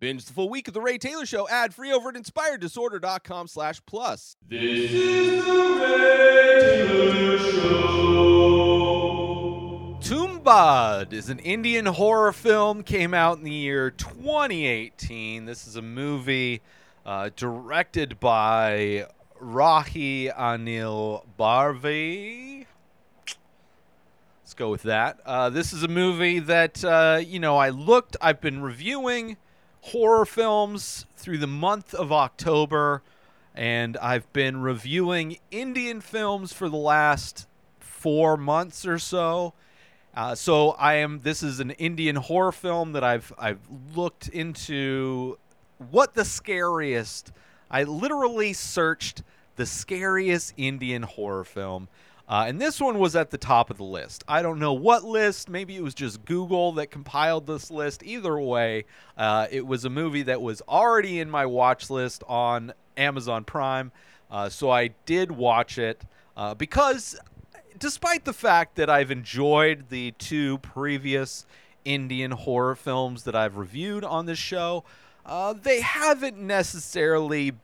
Binge 0.00 0.24
the 0.24 0.32
full 0.32 0.48
week 0.48 0.66
of 0.66 0.72
The 0.72 0.80
Ray 0.80 0.96
Taylor 0.96 1.26
Show 1.26 1.46
ad 1.50 1.74
free 1.74 1.92
over 1.92 2.08
at 2.08 2.14
inspireddisorder.com 2.14 3.48
slash 3.48 3.82
plus. 3.84 4.34
This 4.48 4.90
is 4.90 5.44
the 5.44 5.52
Ray 5.52 6.86
Taylor 6.86 7.38
Show. 7.38 8.00
Tumbbad 10.00 11.12
is 11.12 11.28
an 11.28 11.38
Indian 11.40 11.84
horror 11.84 12.32
film, 12.32 12.82
came 12.82 13.12
out 13.12 13.36
in 13.36 13.44
the 13.44 13.52
year 13.52 13.90
2018. 13.90 15.44
This 15.44 15.66
is 15.66 15.76
a 15.76 15.82
movie 15.82 16.62
uh, 17.04 17.28
directed 17.36 18.18
by 18.18 19.06
Rahi 19.38 20.34
Anil 20.34 21.26
Barve. 21.38 22.64
Let's 24.42 24.54
go 24.54 24.70
with 24.70 24.84
that. 24.84 25.20
Uh, 25.26 25.50
this 25.50 25.74
is 25.74 25.82
a 25.82 25.88
movie 25.88 26.38
that, 26.38 26.82
uh, 26.82 27.20
you 27.22 27.38
know, 27.38 27.58
I 27.58 27.68
looked, 27.68 28.16
I've 28.22 28.40
been 28.40 28.62
reviewing 28.62 29.36
horror 29.82 30.26
films 30.26 31.06
through 31.16 31.38
the 31.38 31.46
month 31.46 31.94
of 31.94 32.12
October, 32.12 33.02
and 33.54 33.96
I've 33.98 34.30
been 34.32 34.60
reviewing 34.60 35.38
Indian 35.50 36.00
films 36.00 36.52
for 36.52 36.68
the 36.68 36.76
last 36.76 37.46
four 37.78 38.36
months 38.36 38.86
or 38.86 38.98
so. 38.98 39.54
Uh, 40.14 40.34
so 40.34 40.70
I 40.70 40.94
am. 40.94 41.20
This 41.22 41.42
is 41.42 41.60
an 41.60 41.70
Indian 41.72 42.16
horror 42.16 42.52
film 42.52 42.92
that 42.92 43.04
I've 43.04 43.32
I've 43.38 43.60
looked 43.94 44.28
into. 44.28 45.38
What 45.90 46.14
the 46.14 46.24
scariest? 46.24 47.32
I 47.70 47.84
literally 47.84 48.52
searched 48.52 49.22
the 49.56 49.66
scariest 49.66 50.54
Indian 50.56 51.02
horror 51.02 51.44
film. 51.44 51.88
Uh, 52.30 52.44
and 52.46 52.60
this 52.60 52.80
one 52.80 53.00
was 53.00 53.16
at 53.16 53.30
the 53.30 53.36
top 53.36 53.70
of 53.70 53.76
the 53.76 53.82
list. 53.84 54.22
I 54.28 54.40
don't 54.40 54.60
know 54.60 54.72
what 54.72 55.02
list. 55.02 55.48
Maybe 55.48 55.76
it 55.76 55.82
was 55.82 55.94
just 55.94 56.24
Google 56.24 56.70
that 56.72 56.86
compiled 56.92 57.48
this 57.48 57.72
list. 57.72 58.04
Either 58.04 58.38
way, 58.38 58.84
uh, 59.18 59.48
it 59.50 59.66
was 59.66 59.84
a 59.84 59.90
movie 59.90 60.22
that 60.22 60.40
was 60.40 60.62
already 60.68 61.18
in 61.18 61.28
my 61.28 61.44
watch 61.44 61.90
list 61.90 62.22
on 62.28 62.72
Amazon 62.96 63.42
Prime. 63.42 63.90
Uh, 64.30 64.48
so 64.48 64.70
I 64.70 64.90
did 65.06 65.32
watch 65.32 65.76
it 65.76 66.02
uh, 66.36 66.54
because, 66.54 67.18
despite 67.76 68.24
the 68.24 68.32
fact 68.32 68.76
that 68.76 68.88
I've 68.88 69.10
enjoyed 69.10 69.88
the 69.88 70.12
two 70.12 70.58
previous 70.58 71.46
Indian 71.84 72.30
horror 72.30 72.76
films 72.76 73.24
that 73.24 73.34
I've 73.34 73.56
reviewed 73.56 74.04
on 74.04 74.26
this 74.26 74.38
show, 74.38 74.84
uh, 75.26 75.52
they 75.52 75.80
haven't 75.80 76.38
necessarily 76.38 77.54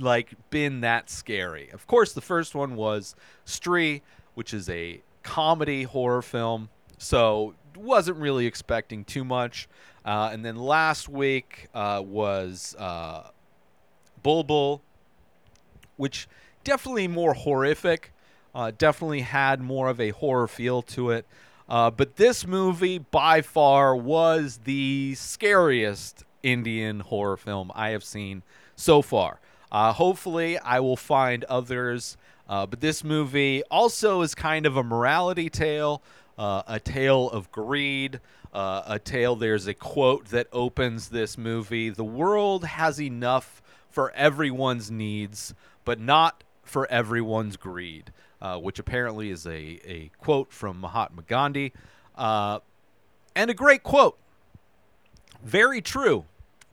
like 0.00 0.34
been 0.50 0.80
that 0.80 1.10
scary. 1.10 1.70
Of 1.70 1.86
course, 1.86 2.12
the 2.12 2.20
first 2.20 2.54
one 2.54 2.76
was 2.76 3.14
Stree, 3.44 4.02
which 4.34 4.52
is 4.54 4.68
a 4.68 5.02
comedy 5.22 5.84
horror 5.84 6.22
film, 6.22 6.68
so 6.98 7.54
wasn't 7.76 8.16
really 8.18 8.46
expecting 8.46 9.04
too 9.04 9.24
much. 9.24 9.68
Uh, 10.04 10.30
and 10.32 10.44
then 10.44 10.56
last 10.56 11.08
week 11.08 11.68
uh, 11.74 12.02
was 12.04 12.76
uh, 12.78 13.28
Bulbbul, 14.24 14.80
which 15.96 16.28
definitely 16.64 17.08
more 17.08 17.34
horrific, 17.34 18.12
uh, 18.54 18.72
definitely 18.76 19.20
had 19.20 19.60
more 19.60 19.88
of 19.88 20.00
a 20.00 20.10
horror 20.10 20.48
feel 20.48 20.82
to 20.82 21.10
it. 21.10 21.26
Uh, 21.68 21.90
but 21.90 22.16
this 22.16 22.46
movie, 22.46 22.98
by 22.98 23.42
far, 23.42 23.96
was 23.96 24.60
the 24.64 25.14
scariest 25.16 26.24
Indian 26.42 27.00
horror 27.00 27.36
film 27.36 27.72
I 27.74 27.90
have 27.90 28.04
seen 28.04 28.42
so 28.76 29.02
far. 29.02 29.40
Uh, 29.70 29.92
hopefully, 29.92 30.58
I 30.58 30.80
will 30.80 30.96
find 30.96 31.44
others. 31.44 32.16
Uh, 32.48 32.66
but 32.66 32.80
this 32.80 33.02
movie 33.02 33.62
also 33.70 34.22
is 34.22 34.34
kind 34.34 34.66
of 34.66 34.76
a 34.76 34.84
morality 34.84 35.50
tale, 35.50 36.02
uh, 36.38 36.62
a 36.66 36.78
tale 36.78 37.28
of 37.30 37.50
greed, 37.50 38.20
uh, 38.52 38.82
a 38.86 38.98
tale. 38.98 39.34
There's 39.34 39.66
a 39.66 39.74
quote 39.74 40.26
that 40.26 40.46
opens 40.52 41.08
this 41.08 41.36
movie 41.36 41.90
The 41.90 42.04
world 42.04 42.64
has 42.64 43.00
enough 43.00 43.60
for 43.90 44.12
everyone's 44.12 44.90
needs, 44.90 45.54
but 45.84 45.98
not 45.98 46.44
for 46.62 46.86
everyone's 46.86 47.56
greed, 47.56 48.12
uh, 48.40 48.58
which 48.58 48.78
apparently 48.78 49.30
is 49.30 49.46
a, 49.46 49.80
a 49.84 50.10
quote 50.18 50.52
from 50.52 50.80
Mahatma 50.80 51.22
Gandhi. 51.26 51.72
Uh, 52.14 52.60
and 53.34 53.50
a 53.50 53.54
great 53.54 53.82
quote. 53.82 54.18
Very 55.42 55.80
true. 55.80 56.24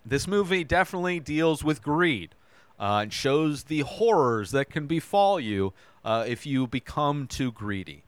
This 0.06 0.28
movie 0.28 0.64
definitely 0.64 1.20
deals 1.20 1.64
with 1.64 1.82
greed 1.82 2.36
uh, 2.84 3.00
and 3.04 3.14
shows 3.14 3.64
the 3.64 3.80
horrors 3.80 4.52
that 4.52 4.70
can 4.70 4.88
befall 4.88 5.40
you 5.40 5.72
uh, 6.04 6.26
if 6.28 6.46
you 6.46 6.68
become 6.68 7.28
too 7.28 7.50
greedy. 7.50 8.04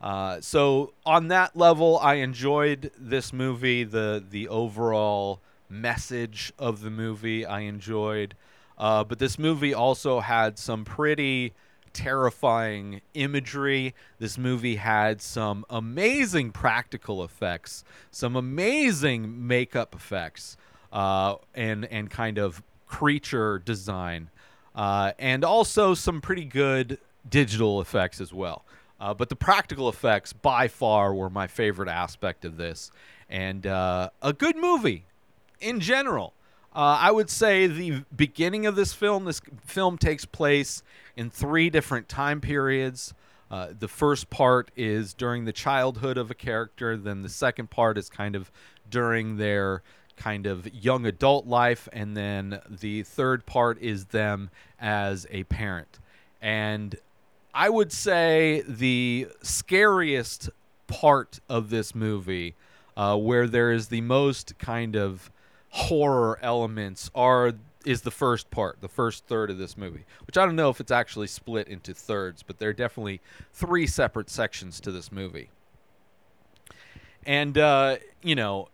Uh, 0.00 0.40
so 0.40 0.92
on 1.04 1.26
that 1.28 1.56
level, 1.56 1.98
I 1.98 2.14
enjoyed 2.14 2.92
this 2.96 3.32
movie. 3.32 3.82
the 3.82 4.22
The 4.30 4.46
overall 4.46 5.40
message 5.68 6.52
of 6.60 6.80
the 6.80 6.90
movie 6.90 7.44
I 7.44 7.60
enjoyed, 7.62 8.36
uh, 8.78 9.02
but 9.02 9.18
this 9.18 9.36
movie 9.36 9.74
also 9.74 10.20
had 10.20 10.58
some 10.58 10.84
pretty 10.84 11.52
terrifying 11.92 13.00
imagery. 13.14 13.96
This 14.20 14.38
movie 14.38 14.76
had 14.76 15.20
some 15.20 15.64
amazing 15.68 16.52
practical 16.52 17.24
effects, 17.24 17.82
some 18.12 18.36
amazing 18.36 19.44
makeup 19.48 19.92
effects, 19.92 20.56
uh, 20.92 21.34
and 21.52 21.84
and 21.86 22.08
kind 22.10 22.38
of 22.38 22.62
creature 22.90 23.60
design, 23.60 24.28
uh, 24.74 25.12
and 25.18 25.44
also 25.44 25.94
some 25.94 26.20
pretty 26.20 26.44
good 26.44 26.98
digital 27.28 27.80
effects 27.80 28.20
as 28.20 28.32
well. 28.32 28.64
Uh, 29.00 29.14
but 29.14 29.28
the 29.28 29.36
practical 29.36 29.88
effects, 29.88 30.32
by 30.32 30.66
far, 30.68 31.14
were 31.14 31.30
my 31.30 31.46
favorite 31.46 31.88
aspect 31.88 32.44
of 32.44 32.56
this, 32.56 32.90
and 33.30 33.66
uh, 33.66 34.10
a 34.20 34.32
good 34.32 34.56
movie 34.56 35.04
in 35.60 35.78
general. 35.80 36.34
Uh, 36.74 36.98
I 37.00 37.10
would 37.10 37.30
say 37.30 37.66
the 37.66 38.02
beginning 38.14 38.66
of 38.66 38.76
this 38.76 38.92
film. 38.92 39.24
This 39.24 39.40
film 39.64 39.96
takes 39.96 40.24
place 40.24 40.82
in 41.16 41.30
three 41.30 41.70
different 41.70 42.08
time 42.08 42.40
periods. 42.40 43.14
Uh, 43.50 43.68
the 43.76 43.88
first 43.88 44.30
part 44.30 44.70
is 44.76 45.14
during 45.14 45.44
the 45.44 45.52
childhood 45.52 46.18
of 46.18 46.30
a 46.30 46.34
character. 46.34 46.96
Then 46.96 47.22
the 47.22 47.28
second 47.28 47.70
part 47.70 47.98
is 47.98 48.08
kind 48.10 48.36
of 48.36 48.50
during 48.88 49.36
their 49.36 49.82
kind 50.20 50.46
of 50.46 50.72
young 50.74 51.06
adult 51.06 51.46
life, 51.46 51.88
and 51.92 52.14
then 52.14 52.60
the 52.68 53.02
third 53.02 53.46
part 53.46 53.80
is 53.80 54.04
them 54.06 54.50
as 54.78 55.26
a 55.30 55.44
parent. 55.44 55.98
And 56.42 56.94
I 57.54 57.70
would 57.70 57.90
say 57.90 58.62
the 58.68 59.28
scariest 59.42 60.50
part 60.86 61.40
of 61.48 61.70
this 61.70 61.94
movie, 61.94 62.54
uh, 62.96 63.16
where 63.16 63.46
there 63.46 63.72
is 63.72 63.88
the 63.88 64.02
most 64.02 64.58
kind 64.58 64.94
of 64.94 65.30
horror 65.70 66.38
elements, 66.42 67.10
are 67.14 67.54
is 67.86 68.02
the 68.02 68.10
first 68.10 68.50
part, 68.50 68.76
the 68.82 68.88
first 68.88 69.24
third 69.24 69.48
of 69.50 69.56
this 69.56 69.74
movie. 69.74 70.04
Which 70.26 70.36
I 70.36 70.44
don't 70.44 70.56
know 70.56 70.68
if 70.68 70.80
it's 70.80 70.92
actually 70.92 71.28
split 71.28 71.66
into 71.66 71.94
thirds, 71.94 72.42
but 72.42 72.58
there 72.58 72.68
are 72.68 72.74
definitely 72.74 73.22
three 73.54 73.86
separate 73.86 74.28
sections 74.28 74.80
to 74.80 74.92
this 74.92 75.10
movie. 75.10 75.48
And 77.24 77.56
uh, 77.56 77.96
you 78.22 78.34
know, 78.34 78.68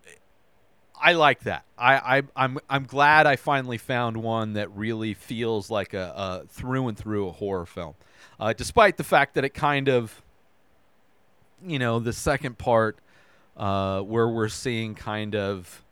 I 1.00 1.12
like 1.12 1.40
that. 1.40 1.64
I, 1.78 2.18
I 2.18 2.22
I'm 2.36 2.58
I'm 2.68 2.84
glad 2.84 3.26
I 3.26 3.36
finally 3.36 3.78
found 3.78 4.16
one 4.16 4.54
that 4.54 4.74
really 4.74 5.14
feels 5.14 5.70
like 5.70 5.94
a, 5.94 6.12
a 6.16 6.46
through 6.48 6.88
and 6.88 6.96
through 6.96 7.28
a 7.28 7.32
horror 7.32 7.66
film, 7.66 7.94
uh, 8.40 8.52
despite 8.52 8.96
the 8.96 9.04
fact 9.04 9.34
that 9.34 9.44
it 9.44 9.54
kind 9.54 9.88
of, 9.88 10.22
you 11.64 11.78
know, 11.78 11.98
the 11.98 12.12
second 12.12 12.58
part, 12.58 12.98
uh, 13.56 14.00
where 14.00 14.28
we're 14.28 14.48
seeing 14.48 14.94
kind 14.94 15.34
of 15.34 15.82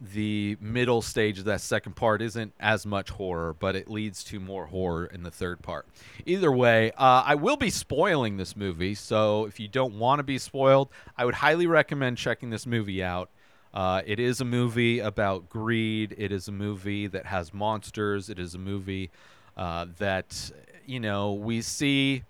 the 0.00 0.56
middle 0.60 1.02
stage 1.02 1.40
of 1.40 1.44
that 1.46 1.60
second 1.60 1.96
part 1.96 2.22
isn't 2.22 2.52
as 2.60 2.86
much 2.86 3.10
horror, 3.10 3.54
but 3.58 3.74
it 3.74 3.90
leads 3.90 4.22
to 4.22 4.38
more 4.38 4.66
horror 4.66 5.06
in 5.06 5.24
the 5.24 5.30
third 5.30 5.60
part. 5.60 5.86
Either 6.24 6.52
way, 6.52 6.92
uh, 6.92 7.24
I 7.26 7.34
will 7.34 7.56
be 7.56 7.70
spoiling 7.70 8.36
this 8.36 8.56
movie, 8.56 8.94
so 8.94 9.46
if 9.46 9.58
you 9.58 9.66
don't 9.66 9.98
want 9.98 10.20
to 10.20 10.22
be 10.22 10.38
spoiled, 10.38 10.88
I 11.16 11.24
would 11.24 11.34
highly 11.34 11.66
recommend 11.66 12.16
checking 12.16 12.50
this 12.50 12.64
movie 12.66 13.02
out. 13.02 13.30
Uh, 13.72 14.02
it 14.06 14.18
is 14.18 14.40
a 14.40 14.44
movie 14.44 14.98
about 14.98 15.48
greed. 15.48 16.14
It 16.16 16.32
is 16.32 16.48
a 16.48 16.52
movie 16.52 17.06
that 17.06 17.26
has 17.26 17.52
monsters. 17.52 18.30
It 18.30 18.38
is 18.38 18.54
a 18.54 18.58
movie 18.58 19.10
uh, 19.56 19.86
that 19.98 20.50
you 20.86 21.00
know 21.00 21.32
we 21.32 21.60
see 21.60 22.24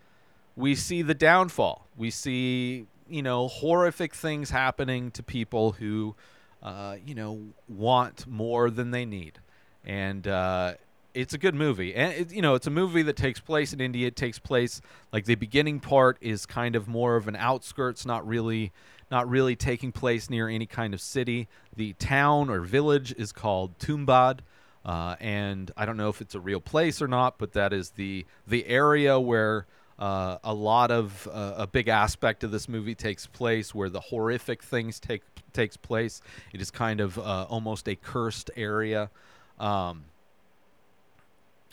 we 0.56 0.74
see 0.74 1.02
the 1.02 1.14
downfall. 1.14 1.86
We 1.96 2.10
see 2.10 2.86
you 3.08 3.22
know 3.22 3.48
horrific 3.48 4.14
things 4.14 4.50
happening 4.50 5.10
to 5.12 5.22
people 5.22 5.72
who 5.72 6.16
uh, 6.62 6.96
you 7.04 7.14
know 7.14 7.40
want 7.68 8.26
more 8.26 8.70
than 8.70 8.90
they 8.90 9.04
need, 9.04 9.38
and 9.84 10.26
uh, 10.26 10.74
it's 11.14 11.34
a 11.34 11.38
good 11.38 11.54
movie. 11.54 11.94
And 11.94 12.12
it, 12.12 12.32
you 12.32 12.42
know 12.42 12.54
it's 12.54 12.66
a 12.66 12.70
movie 12.70 13.02
that 13.02 13.16
takes 13.16 13.38
place 13.38 13.72
in 13.72 13.80
India. 13.80 14.08
It 14.08 14.16
takes 14.16 14.40
place 14.40 14.80
like 15.12 15.24
the 15.24 15.36
beginning 15.36 15.78
part 15.78 16.18
is 16.20 16.46
kind 16.46 16.74
of 16.74 16.88
more 16.88 17.14
of 17.14 17.28
an 17.28 17.36
outskirts, 17.36 18.04
not 18.04 18.26
really 18.26 18.72
not 19.10 19.28
really 19.28 19.56
taking 19.56 19.92
place 19.92 20.30
near 20.30 20.48
any 20.48 20.66
kind 20.66 20.94
of 20.94 21.00
city. 21.00 21.48
The 21.76 21.92
town 21.94 22.50
or 22.50 22.60
village 22.60 23.12
is 23.16 23.32
called 23.32 23.78
Tumbbad. 23.78 24.40
Uh, 24.84 25.16
and 25.20 25.70
I 25.76 25.86
don't 25.86 25.96
know 25.96 26.08
if 26.08 26.20
it's 26.20 26.34
a 26.34 26.40
real 26.40 26.60
place 26.60 27.02
or 27.02 27.08
not, 27.08 27.38
but 27.38 27.52
that 27.52 27.72
is 27.72 27.90
the 27.90 28.26
the 28.46 28.66
area 28.66 29.18
where 29.18 29.66
Uh, 29.98 30.38
a 30.44 30.54
lot 30.54 30.92
of 30.92 31.26
uh, 31.26 31.64
a 31.64 31.66
big 31.66 31.88
aspect 31.88 32.44
of 32.44 32.52
this 32.52 32.68
movie 32.68 32.94
takes 32.94 33.26
place 33.26 33.74
where 33.74 33.90
the 33.90 34.00
horrific 34.00 34.62
things 34.62 35.00
take 35.00 35.22
takes 35.52 35.76
place. 35.76 36.22
It 36.52 36.60
is 36.60 36.70
kind 36.70 37.00
of 37.00 37.18
uh, 37.18 37.46
almost 37.50 37.88
a 37.88 37.96
cursed 37.96 38.48
area. 38.54 39.10
Um, 39.58 40.04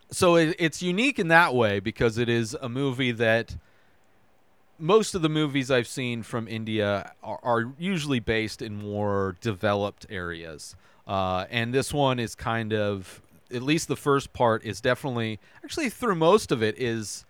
so 0.10 0.38
it, 0.38 0.56
it's 0.58 0.82
unique 0.82 1.20
in 1.20 1.28
that 1.28 1.54
way 1.54 1.80
because 1.80 2.18
it 2.18 2.28
is 2.28 2.56
a 2.56 2.68
movie 2.68 3.12
that 3.12 3.58
most 4.80 5.16
of 5.16 5.22
the 5.22 5.30
movies 5.30 5.72
I've 5.72 5.88
seen 5.88 6.24
from 6.24 6.48
India 6.48 7.14
are, 7.24 7.40
are 7.44 7.74
usually 7.80 8.20
based 8.20 8.62
in 8.62 8.76
more 8.76 9.38
developed 9.42 10.06
areas. 10.10 10.76
Uh, 11.08 11.46
and 11.50 11.74
this 11.74 11.94
one 11.94 12.20
is 12.20 12.36
kind 12.36 12.74
of, 12.74 13.22
at 13.54 13.62
least 13.62 13.88
the 13.88 13.96
first 13.96 14.34
part 14.34 14.66
is 14.66 14.82
definitely, 14.82 15.40
actually, 15.64 15.90
through 15.90 16.16
most 16.16 16.52
of 16.52 16.62
it, 16.64 16.76
is 16.78 17.26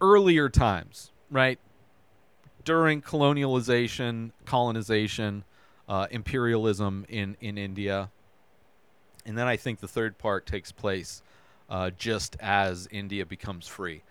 earlier 0.00 0.48
times, 0.48 1.10
right? 1.30 1.58
During 2.64 3.02
colonialization, 3.02 4.32
colonization, 4.44 5.44
uh, 5.88 6.06
imperialism 6.10 7.04
in, 7.08 7.36
in 7.40 7.58
India. 7.58 8.10
And 9.26 9.36
then 9.36 9.46
I 9.46 9.56
think 9.56 9.80
the 9.80 9.88
third 9.88 10.18
part 10.18 10.46
takes 10.46 10.72
place 10.72 11.22
uh, 11.68 11.90
just 11.90 12.36
as 12.40 12.88
India 12.90 13.26
becomes 13.26 13.66
free. 13.66 14.02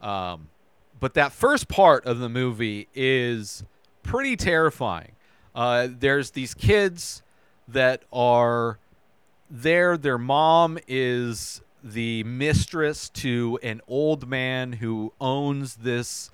Um, 0.00 0.48
but 0.98 1.14
that 1.14 1.32
first 1.32 1.68
part 1.68 2.06
of 2.06 2.18
the 2.18 2.28
movie 2.28 2.88
is 2.94 3.64
pretty 4.02 4.36
terrifying. 4.36 5.12
Uh, 5.54 5.88
there's 5.90 6.32
these 6.32 6.54
kids 6.54 7.22
that 7.68 8.02
are 8.12 8.78
there. 9.50 9.96
Their 9.96 10.18
mom 10.18 10.78
is 10.86 11.60
the 11.82 12.24
mistress 12.24 13.08
to 13.10 13.58
an 13.62 13.80
old 13.86 14.28
man 14.28 14.74
who 14.74 15.12
owns 15.20 15.76
this 15.76 16.30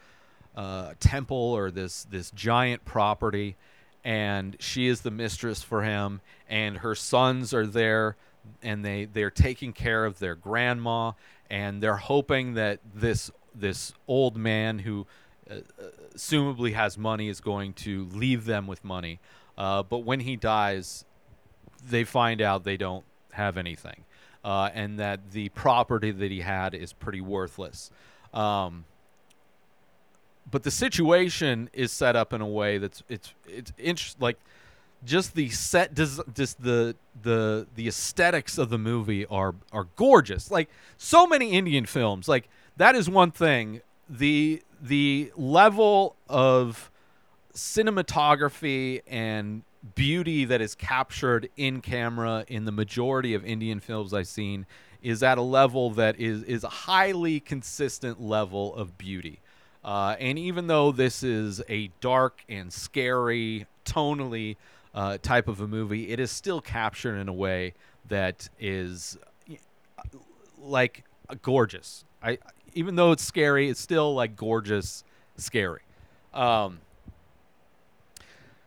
uh, 0.57 0.93
temple 1.01 1.37
or 1.37 1.71
this 1.71 2.05
this 2.05 2.31
giant 2.31 2.85
property, 2.85 3.57
and 4.05 4.57
she 4.61 4.87
is 4.87 5.03
the 5.03 5.11
mistress 5.11 5.63
for 5.63 5.83
him. 5.83 6.21
And 6.49 6.79
her 6.79 6.95
sons 6.95 7.55
are 7.55 7.67
there, 7.67 8.17
and 8.63 8.85
they 8.85 9.07
they're 9.07 9.31
taking 9.31 9.73
care 9.73 10.05
of 10.05 10.19
their 10.19 10.35
grandma, 10.35 11.13
and 11.49 11.83
they're 11.83 11.97
hoping 11.97 12.55
that 12.55 12.81
this 12.95 13.31
this 13.55 13.93
old 14.07 14.37
man 14.37 14.81
who 14.81 15.07
uh, 15.51 15.57
assumably 16.15 16.75
has 16.75 16.97
money 16.97 17.29
is 17.29 17.41
going 17.41 17.73
to 17.75 18.07
leave 18.13 18.45
them 18.45 18.67
with 18.67 18.85
money. 18.85 19.19
Uh, 19.57 19.83
but 19.83 19.99
when 19.99 20.21
he 20.21 20.37
dies, 20.37 21.05
they 21.89 22.05
find 22.05 22.41
out 22.41 22.65
they 22.65 22.77
don't 22.77 23.05
have 23.33 23.57
anything, 23.57 24.05
uh, 24.45 24.71
and 24.75 24.99
that 24.99 25.33
the 25.33 25.49
property 25.51 26.11
that 26.11 26.31
he 26.31 26.41
had 26.41 26.75
is 26.75 26.93
pretty 26.93 27.21
worthless. 27.21 27.91
Um, 28.33 28.85
but 30.51 30.63
the 30.63 30.71
situation 30.71 31.71
is 31.73 31.93
set 31.93 32.17
up 32.17 32.33
in 32.33 32.41
a 32.41 32.47
way 32.47 32.79
that's 32.79 33.03
it's 33.09 33.33
it's 33.47 33.73
interesting. 33.79 34.21
Like 34.21 34.39
just 35.05 35.35
the 35.35 35.49
set, 35.51 35.95
des- 35.95 36.23
just 36.35 36.63
the 36.63 36.95
the 37.23 37.67
the 37.75 37.89
aesthetics 37.89 38.59
of 38.59 38.71
the 38.71 38.79
movie 38.79 39.27
are 39.27 39.55
are 39.73 39.89
gorgeous. 39.97 40.51
Like 40.51 40.69
so 40.97 41.27
many 41.27 41.53
Indian 41.53 41.87
films, 41.87 42.29
like 42.29 42.49
that 42.77 42.95
is 42.95 43.09
one 43.09 43.31
thing. 43.31 43.81
The 44.09 44.63
the 44.81 45.33
level 45.37 46.17
of 46.29 46.91
cinematography 47.55 49.03
and 49.07 49.63
beauty 49.95 50.45
that 50.45 50.61
is 50.61 50.75
captured 50.75 51.49
in 51.57 51.81
camera 51.81 52.45
in 52.49 52.65
the 52.65 52.73
majority 52.73 53.35
of 53.35 53.45
Indian 53.45 53.81
films 53.81 54.15
I've 54.15 54.29
seen 54.29 54.67
is 55.03 55.23
at 55.23 55.39
a 55.39 55.43
level 55.43 55.91
that 55.91 56.19
is 56.19 56.43
is 56.45 56.65
a 56.65 56.69
highly 56.69 57.41
consistent 57.41 58.21
level 58.21 58.75
of 58.75 58.97
beauty. 58.99 59.41
Uh, 59.85 60.15
and 60.21 60.39
even 60.39 60.69
though 60.69 60.93
this 60.93 61.25
is 61.25 61.61
a 61.69 61.91
dark 62.01 62.45
and 62.49 62.73
scary, 62.73 63.67
tonally 63.85 64.57
uh, 64.95 65.19
type 65.21 65.49
of 65.49 65.61
a 65.61 65.67
movie, 65.67 66.11
it 66.11 66.21
is 66.21 66.31
still 66.31 66.61
captured 66.61 67.17
in 67.17 67.29
a 67.29 67.33
way 67.33 67.75
that 68.09 68.49
is 68.61 69.19
like 70.61 71.05
gorgeous. 71.43 72.05
I 72.23 72.39
even 72.75 72.97
though 72.97 73.13
it's 73.13 73.25
scary, 73.25 73.69
it's 73.69 73.81
still 73.81 74.15
like 74.15 74.37
gorgeous, 74.37 75.05
scary. 75.37 75.83
Um, 76.33 76.81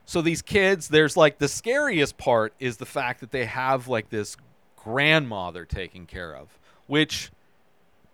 so 0.06 0.22
these 0.22 0.42
kids, 0.42 0.88
there's 0.88 1.18
like 1.18 1.40
the 1.40 1.48
scariest 1.48 2.18
part 2.18 2.54
is 2.60 2.78
the 2.78 2.86
fact 2.86 3.22
that 3.22 3.32
they 3.32 3.46
have 3.46 3.88
like 3.88 4.10
this 4.10 4.38
grandma 4.76 5.52
they're 5.52 5.66
taking 5.66 6.06
care 6.06 6.36
of, 6.36 6.48
which 6.88 7.32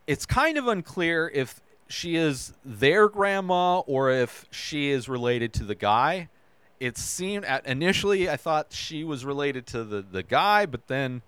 it's 0.07 0.25
kind 0.25 0.57
of 0.57 0.67
unclear 0.67 1.29
if 1.33 1.61
she 1.89 2.15
is 2.15 2.53
their 2.63 3.09
grandma 3.09 3.79
or 3.79 4.09
if 4.09 4.45
she 4.51 4.89
is 4.89 5.09
related 5.09 5.51
to 5.53 5.63
the 5.63 5.75
guy. 5.75 6.29
It 6.79 6.97
seemed 6.97 7.45
at 7.45 7.65
initially 7.67 8.29
I 8.29 8.37
thought 8.37 8.67
she 8.71 9.03
was 9.03 9.25
related 9.25 9.67
to 9.67 9.83
the 9.83 10.01
the 10.01 10.23
guy, 10.23 10.65
but 10.65 10.87
then 10.87 11.21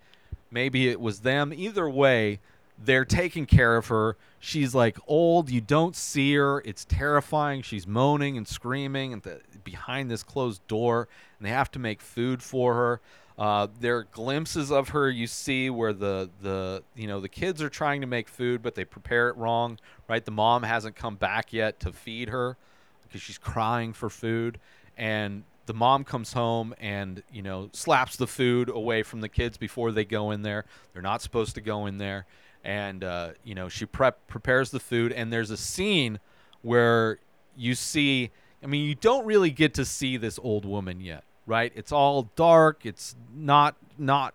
maybe 0.50 0.88
it 0.88 1.00
was 1.00 1.20
them. 1.20 1.54
Either 1.54 1.90
way, 1.90 2.40
they're 2.78 3.06
taking 3.06 3.46
care 3.46 3.76
of 3.76 3.88
her. 3.88 4.18
She's 4.40 4.76
like 4.76 4.98
old. 5.08 5.50
You 5.50 5.62
don't 5.62 5.96
see 5.96 6.36
her. 6.36 6.62
It's 6.66 6.86
terrifying. 6.86 7.62
She's 7.62 7.88
moaning 7.88 8.38
and 8.38 8.48
screaming 8.48 9.14
and 9.14 9.22
the, 9.22 9.42
behind 9.64 10.10
this 10.12 10.24
closed 10.24 10.66
door, 10.68 11.08
and 11.38 11.48
they 11.48 11.52
have 11.52 11.72
to 11.72 11.80
make 11.80 12.02
food 12.02 12.42
for 12.44 12.74
her. 12.76 13.02
Uh, 13.38 13.68
there 13.80 13.98
are 13.98 14.04
glimpses 14.12 14.72
of 14.72 14.90
her 14.90 15.10
you 15.10 15.26
see 15.26 15.70
where 15.70 15.92
the 15.92 16.30
the 16.42 16.84
you 16.96 17.08
know 17.08 17.20
the 17.20 17.30
kids 17.30 17.64
are 17.64 17.70
trying 17.70 18.02
to 18.02 18.08
make 18.08 18.28
food, 18.28 18.62
but 18.62 18.76
they 18.76 18.86
prepare 18.86 19.30
it 19.30 19.38
wrong. 19.38 19.80
Right, 20.08 20.24
the 20.24 20.32
mom 20.32 20.64
hasn't 20.64 20.96
come 20.96 21.16
back 21.16 21.52
yet 21.52 21.80
to 21.82 21.92
feed 21.92 22.30
her 22.30 22.58
because 23.04 23.22
she's 23.22 23.40
crying 23.40 23.94
for 23.94 24.10
food, 24.10 24.60
and 24.98 25.44
the 25.66 25.74
mom 25.74 26.04
comes 26.04 26.34
home 26.34 26.76
and 26.80 27.24
you 27.32 27.42
know 27.42 27.70
slaps 27.74 28.18
the 28.18 28.28
food 28.28 28.70
away 28.70 29.02
from 29.02 29.22
the 29.22 29.30
kids 29.30 29.58
before 29.58 29.92
they 29.92 30.06
go 30.06 30.32
in 30.32 30.44
there. 30.44 30.66
They're 30.92 31.02
not 31.02 31.22
supposed 31.22 31.56
to 31.56 31.62
go 31.62 31.88
in 31.88 31.98
there 31.98 32.26
and 32.64 33.04
uh, 33.04 33.30
you 33.44 33.56
know 33.56 33.70
she 33.70 33.86
prep 33.86 34.26
prepares 34.28 34.72
the 34.72 34.80
food 34.80 35.12
and 35.12 35.32
there's 35.32 35.52
a 35.52 35.58
scene 35.58 36.20
where 36.62 37.20
you 37.56 37.76
see 37.76 38.32
i 38.64 38.66
mean 38.66 38.86
you 38.86 38.96
don't 38.96 39.26
really 39.26 39.52
get 39.52 39.74
to 39.74 39.86
see 39.86 40.18
this 40.18 40.40
old 40.42 40.66
woman 40.66 41.02
yet 41.02 41.24
right? 41.46 41.72
It's 41.76 41.92
all 41.92 42.30
dark. 42.36 42.86
It's 42.86 43.16
not 43.34 43.76
not 43.98 44.34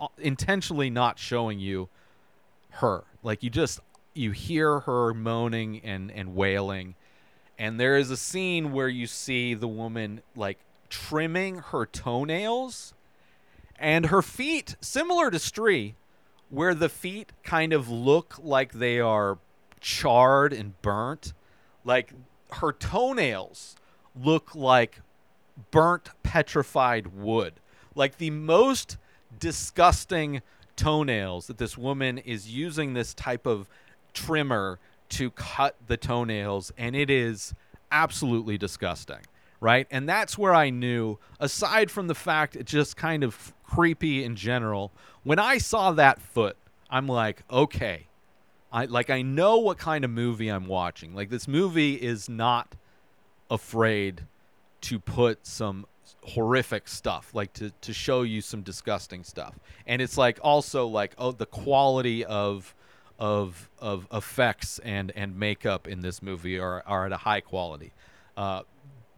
uh, 0.00 0.08
intentionally 0.18 0.90
not 0.90 1.18
showing 1.18 1.58
you 1.58 1.88
her. 2.70 3.04
Like 3.22 3.42
you 3.42 3.50
just 3.50 3.80
you 4.14 4.32
hear 4.32 4.80
her 4.80 5.14
moaning 5.14 5.80
and 5.84 6.10
and 6.10 6.34
wailing. 6.34 6.94
And 7.58 7.78
there 7.78 7.96
is 7.96 8.10
a 8.10 8.16
scene 8.16 8.72
where 8.72 8.88
you 8.88 9.06
see 9.06 9.54
the 9.54 9.68
woman 9.68 10.22
like 10.34 10.58
trimming 10.88 11.58
her 11.58 11.86
toenails 11.86 12.94
and 13.78 14.06
her 14.06 14.22
feet 14.22 14.76
similar 14.80 15.30
to 15.30 15.38
Stree 15.38 15.94
where 16.52 16.74
the 16.74 16.90
feet 16.90 17.32
kind 17.42 17.72
of 17.72 17.88
look 17.88 18.36
like 18.42 18.72
they 18.74 19.00
are 19.00 19.38
charred 19.80 20.52
and 20.52 20.80
burnt. 20.82 21.32
Like 21.82 22.12
her 22.52 22.72
toenails 22.72 23.74
look 24.14 24.54
like 24.54 25.00
burnt 25.70 26.10
petrified 26.22 27.06
wood. 27.06 27.54
Like 27.94 28.18
the 28.18 28.28
most 28.28 28.98
disgusting 29.38 30.42
toenails 30.76 31.46
that 31.46 31.56
this 31.56 31.78
woman 31.78 32.18
is 32.18 32.50
using 32.50 32.92
this 32.92 33.14
type 33.14 33.46
of 33.46 33.66
trimmer 34.12 34.78
to 35.08 35.30
cut 35.30 35.74
the 35.86 35.96
toenails 35.96 36.70
and 36.76 36.94
it 36.94 37.08
is 37.08 37.54
absolutely 37.90 38.56
disgusting 38.56 39.20
right 39.60 39.86
and 39.90 40.08
that's 40.08 40.38
where 40.38 40.54
i 40.54 40.70
knew 40.70 41.18
aside 41.38 41.90
from 41.90 42.06
the 42.08 42.14
fact 42.14 42.56
it 42.56 42.64
just 42.64 42.96
kind 42.96 43.22
of 43.22 43.52
creepy 43.74 44.22
in 44.22 44.36
general. 44.36 44.92
When 45.22 45.38
I 45.38 45.58
saw 45.58 45.92
that 45.92 46.20
foot, 46.20 46.56
I'm 46.90 47.06
like, 47.06 47.42
okay, 47.50 48.06
I 48.72 48.84
like 48.84 49.10
I 49.10 49.22
know 49.22 49.58
what 49.58 49.78
kind 49.78 50.04
of 50.04 50.10
movie 50.10 50.48
I'm 50.48 50.66
watching. 50.66 51.14
Like 51.14 51.30
this 51.30 51.48
movie 51.48 51.94
is 51.94 52.28
not 52.28 52.74
afraid 53.50 54.22
to 54.82 54.98
put 54.98 55.46
some 55.46 55.86
horrific 56.24 56.86
stuff 56.86 57.34
like 57.34 57.52
to 57.54 57.70
to 57.80 57.92
show 57.92 58.22
you 58.22 58.40
some 58.40 58.62
disgusting 58.62 59.24
stuff. 59.24 59.58
And 59.86 60.02
it's 60.02 60.18
like 60.18 60.38
also 60.42 60.86
like 60.86 61.14
oh 61.16 61.32
the 61.32 61.46
quality 61.46 62.24
of 62.24 62.74
of 63.18 63.70
of 63.78 64.06
effects 64.12 64.80
and 64.80 65.12
and 65.16 65.38
makeup 65.38 65.88
in 65.88 66.00
this 66.00 66.22
movie 66.22 66.58
are 66.58 66.82
are 66.86 67.06
at 67.06 67.12
a 67.12 67.18
high 67.18 67.40
quality. 67.40 67.92
Uh 68.36 68.62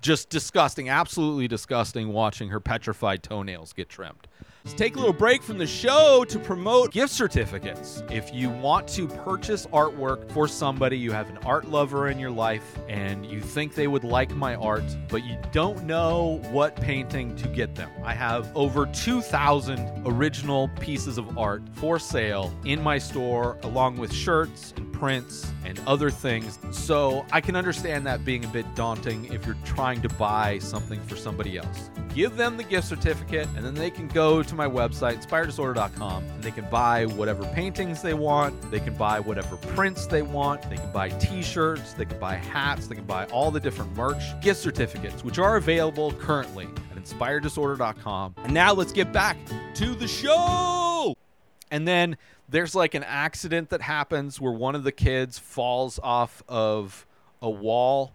just 0.05 0.29
disgusting 0.29 0.91
absolutely 0.91 1.49
disgusting 1.49 2.13
watching 2.13 2.51
her 2.51 2.61
petrified 2.61 3.23
toenails 3.23 3.73
get 3.73 3.89
trimmed 3.89 4.29
Let's 4.65 4.79
take 4.79 4.97
a 4.97 4.99
little 4.99 5.13
break 5.13 5.43
from 5.43 5.59
the 5.59 5.67
show 5.67 6.25
to 6.27 6.39
promote 6.39 6.91
gift 6.91 7.13
certificates. 7.13 8.03
If 8.11 8.33
you 8.33 8.49
want 8.49 8.89
to 8.89 9.07
purchase 9.07 9.67
artwork 9.67 10.33
for 10.33 10.49
somebody, 10.49 10.97
you 10.97 11.13
have 11.13 11.29
an 11.29 11.37
art 11.45 11.67
lover 11.69 12.09
in 12.09 12.19
your 12.19 12.31
life, 12.31 12.79
and 12.89 13.27
you 13.27 13.43
think 13.43 13.75
they 13.75 13.89
would 13.89 14.05
like 14.05 14.35
my 14.35 14.55
art, 14.55 14.85
but 15.11 15.23
you 15.23 15.37
don't 15.53 15.85
know 15.85 16.41
what 16.51 16.77
painting 16.77 17.37
to 17.37 17.49
get 17.49 17.75
them. 17.75 17.91
I 18.03 18.15
have 18.15 18.51
over 18.57 18.87
2,000 18.87 20.07
original 20.07 20.71
pieces 20.81 21.19
of 21.19 21.37
art 21.37 21.63
for 21.75 21.99
sale 21.99 22.51
in 22.65 22.83
my 22.83 22.97
store, 22.97 23.59
along 23.65 23.99
with 23.99 24.15
shirts 24.15 24.73
and 24.79 24.91
prints 24.95 25.53
and 25.67 25.79
other 25.87 26.09
things. 26.09 26.59
So 26.71 27.27
I 27.33 27.43
can 27.43 27.55
understand 27.55 28.07
that 28.07 28.25
being 28.25 28.47
a 28.47 28.49
bit 28.49 28.75
daunting 28.75 29.27
if 29.27 29.45
you're 29.45 29.59
trying 29.67 30.01
to 30.01 30.09
buy 30.09 30.59
something 30.61 31.03
for 31.03 31.17
somebody 31.17 31.59
else. 31.59 31.91
Give 32.15 32.37
them 32.37 32.57
the 32.57 32.63
gift 32.63 32.87
certificate, 32.87 33.49
and 33.57 33.65
then 33.65 33.75
they 33.75 33.91
can 33.91 34.07
go 34.07 34.41
to 34.41 34.55
my 34.55 34.69
website, 34.69 35.21
inspireddisorder.com, 35.21 36.25
and 36.25 36.43
they 36.45 36.53
can 36.53 36.65
buy 36.71 37.07
whatever 37.07 37.45
paintings 37.47 38.03
they 38.03 38.15
want. 38.15 38.71
They 38.71 38.79
can 38.79 38.95
buy 38.95 39.19
whatever 39.19 39.57
prints 39.57 40.07
they 40.07 40.23
want. 40.23 40.63
They 40.71 40.77
can 40.77 40.93
buy 40.93 41.09
t 41.09 41.43
shirts. 41.43 41.93
They 41.93 42.05
can 42.05 42.21
buy 42.21 42.37
hats. 42.37 42.87
They 42.87 42.95
can 42.95 43.05
buy 43.05 43.25
all 43.27 43.51
the 43.51 43.59
different 43.59 43.97
merch, 43.97 44.23
gift 44.41 44.61
certificates, 44.61 45.25
which 45.25 45.41
are 45.41 45.57
available 45.57 46.13
currently 46.13 46.69
at 46.93 47.03
inspireddisorder.com. 47.03 48.37
And 48.45 48.55
now 48.55 48.73
let's 48.73 48.93
get 48.93 49.13
back 49.13 49.37
to 49.75 49.95
the 49.97 50.07
show. 50.07 51.17
And 51.73 51.89
then 51.89 52.17
there's 52.49 52.77
like 52.77 52.95
an 52.95 53.03
accident 53.03 53.71
that 53.71 53.83
happens 53.83 54.41
where 54.41 54.53
one 54.53 54.77
of 54.77 54.85
the 54.85 54.93
kids 54.93 55.41
falls 55.41 55.99
off 56.01 56.45
of 56.49 57.09
a 57.43 57.51
wall, 57.51 58.13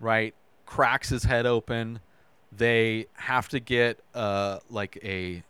right? 0.00 0.34
Cracks 0.66 1.08
his 1.08 1.24
head 1.24 1.46
open. 1.46 2.00
They 2.52 3.06
have 3.14 3.48
to 3.50 3.60
get 3.60 3.98
uh, 4.14 4.60
like 4.70 4.98
a 5.02 5.42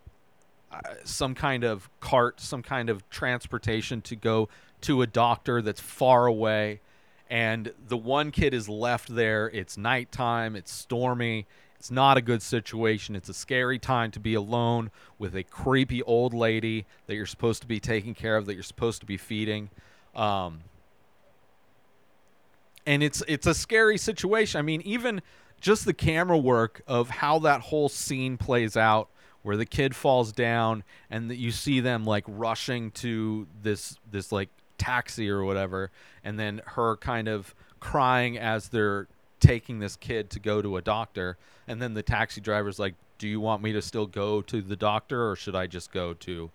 uh, 0.73 0.81
some 1.05 1.35
kind 1.35 1.65
of 1.65 1.89
cart, 2.01 2.41
some 2.41 2.63
kind 2.63 2.91
of 2.91 3.09
transportation 3.11 4.01
to 4.03 4.17
go 4.17 4.49
to 4.83 5.03
a 5.03 5.07
doctor 5.07 5.63
that's 5.63 5.81
far 5.81 6.27
away. 6.27 6.81
And 7.31 7.73
the 7.89 7.97
one 7.97 8.31
kid 8.31 8.55
is 8.55 8.69
left 8.69 9.15
there. 9.15 9.49
It's 9.51 9.77
nighttime. 9.77 10.57
It's 10.57 10.73
stormy. 10.73 11.47
It's 11.79 11.91
not 11.91 12.17
a 12.17 12.21
good 12.21 12.43
situation. 12.43 13.15
It's 13.15 13.29
a 13.29 13.35
scary 13.35 13.79
time 13.79 14.11
to 14.13 14.21
be 14.21 14.35
alone 14.35 14.91
with 15.19 15.37
a 15.37 15.43
creepy 15.43 16.03
old 16.03 16.35
lady 16.35 16.87
that 17.07 17.15
you're 17.15 17.27
supposed 17.27 17.63
to 17.63 17.69
be 17.69 17.79
taking 17.79 18.15
care 18.15 18.37
of, 18.37 18.47
that 18.47 18.55
you're 18.55 18.63
supposed 18.63 19.01
to 19.01 19.07
be 19.07 19.17
feeding. 19.17 19.71
Um, 20.15 20.61
and 22.87 23.03
it's 23.03 23.23
it's 23.29 23.47
a 23.47 23.55
scary 23.55 23.99
situation. 23.99 24.59
I 24.59 24.63
mean, 24.63 24.81
even 24.83 25.21
just 25.67 25.85
the 25.85 25.93
camera 25.93 26.39
work 26.39 26.81
of 26.87 27.11
how 27.11 27.41
that 27.41 27.61
whole 27.61 27.89
scene 27.89 28.37
plays 28.37 28.77
out, 28.77 29.09
where 29.43 29.57
the 29.57 29.67
kid 29.67 29.97
falls 29.97 30.31
down 30.31 30.85
and 31.11 31.29
that 31.29 31.39
you 31.39 31.51
see 31.51 31.81
them 31.81 32.05
like 32.05 32.23
rushing 32.29 32.93
to 32.93 33.49
this 33.65 33.99
this 34.09 34.31
like 34.31 34.49
taxi 34.79 35.29
or 35.29 35.43
whatever, 35.43 35.91
and 36.23 36.39
then 36.39 36.63
her 36.67 36.97
kind 36.99 37.27
of 37.27 37.53
crying 37.81 38.39
as 38.39 38.69
they're 38.69 39.09
taking 39.41 39.81
this 39.81 39.97
kid 39.97 40.31
to 40.31 40.39
go 40.39 40.63
to 40.63 40.77
a 40.77 40.81
doctor, 40.83 41.37
and 41.67 41.83
then 41.83 41.95
the 41.95 42.03
taxi 42.03 42.41
driver's 42.41 42.79
like, 42.79 42.95
"Do 43.19 43.27
you 43.27 43.41
want 43.41 43.61
me 43.61 43.73
to 43.73 43.83
still 43.83 44.07
go 44.07 44.43
to 44.43 44.63
the 44.63 44.77
doctor, 44.77 45.29
or 45.29 45.35
should 45.35 45.57
I 45.57 45.67
just 45.67 45.91
go 45.91 46.15
to 46.15 46.53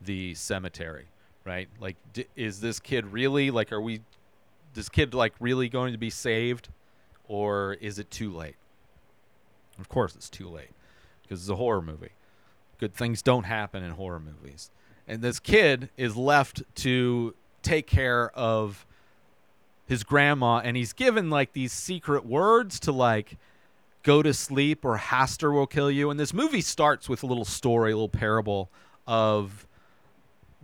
the 0.00 0.34
cemetery?" 0.34 1.06
Right? 1.44 1.68
Like, 1.78 1.94
d- 2.12 2.26
is 2.34 2.60
this 2.60 2.80
kid 2.80 3.12
really 3.12 3.52
like? 3.52 3.70
Are 3.70 3.80
we? 3.80 4.00
This 4.74 4.88
kid 4.88 5.14
like 5.14 5.34
really 5.38 5.68
going 5.68 5.92
to 5.92 5.98
be 5.98 6.10
saved, 6.10 6.68
or 7.30 7.74
is 7.74 8.00
it 8.00 8.10
too 8.10 8.32
late? 8.32 8.56
Of 9.78 9.88
course, 9.88 10.16
it's 10.16 10.28
too 10.28 10.48
late 10.48 10.70
because 11.22 11.40
it's 11.40 11.48
a 11.48 11.56
horror 11.56 11.80
movie. 11.80 12.10
Good 12.78 12.92
things 12.92 13.22
don't 13.22 13.44
happen 13.44 13.84
in 13.84 13.92
horror 13.92 14.20
movies, 14.20 14.70
and 15.06 15.22
this 15.22 15.38
kid 15.38 15.90
is 15.96 16.16
left 16.16 16.62
to 16.76 17.34
take 17.62 17.86
care 17.86 18.30
of 18.30 18.84
his 19.86 20.02
grandma 20.02 20.58
and 20.58 20.76
he's 20.76 20.92
given 20.92 21.30
like 21.30 21.52
these 21.52 21.72
secret 21.72 22.24
words 22.24 22.78
to 22.80 22.92
like 22.92 23.36
go 24.02 24.22
to 24.22 24.32
sleep 24.32 24.84
or 24.84 24.98
Haster 24.98 25.52
will 25.52 25.66
kill 25.66 25.90
you. 25.90 26.10
And 26.10 26.18
this 26.18 26.32
movie 26.32 26.60
starts 26.60 27.08
with 27.08 27.22
a 27.22 27.26
little 27.26 27.44
story, 27.44 27.92
a 27.92 27.96
little 27.96 28.08
parable 28.08 28.70
of 29.06 29.66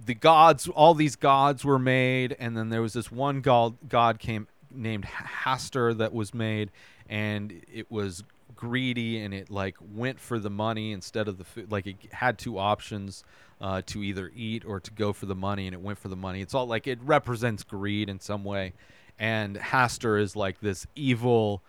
the 0.04 0.14
gods. 0.14 0.68
All 0.68 0.94
these 0.94 1.16
gods 1.16 1.64
were 1.64 1.78
made, 1.78 2.36
and 2.38 2.56
then 2.56 2.70
there 2.70 2.82
was 2.82 2.92
this 2.92 3.10
one 3.10 3.40
god 3.40 3.76
god 3.88 4.18
came 4.18 4.48
named 4.76 5.04
Haster 5.04 5.96
that 5.98 6.12
was 6.12 6.34
made, 6.34 6.70
and 7.08 7.62
it 7.72 7.90
was 7.90 8.24
greedy 8.54 9.18
and 9.18 9.34
it 9.34 9.50
like 9.50 9.76
went 9.94 10.18
for 10.18 10.38
the 10.38 10.48
money 10.48 10.92
instead 10.92 11.28
of 11.28 11.38
the 11.38 11.44
food. 11.44 11.70
Like 11.70 11.86
it 11.86 11.96
had 12.12 12.38
two 12.38 12.58
options. 12.58 13.24
Uh, 13.58 13.80
to 13.86 14.02
either 14.02 14.30
eat 14.36 14.66
or 14.66 14.78
to 14.78 14.90
go 14.90 15.14
for 15.14 15.24
the 15.24 15.34
money, 15.34 15.66
and 15.66 15.72
it 15.72 15.80
went 15.80 15.98
for 15.98 16.08
the 16.08 16.16
money. 16.16 16.42
It's 16.42 16.52
all 16.52 16.66
like 16.66 16.86
it 16.86 16.98
represents 17.02 17.62
greed 17.62 18.10
in 18.10 18.20
some 18.20 18.44
way, 18.44 18.74
and 19.18 19.56
Haster 19.56 20.20
is 20.20 20.36
like 20.36 20.60
this 20.60 20.86
evil 20.94 21.62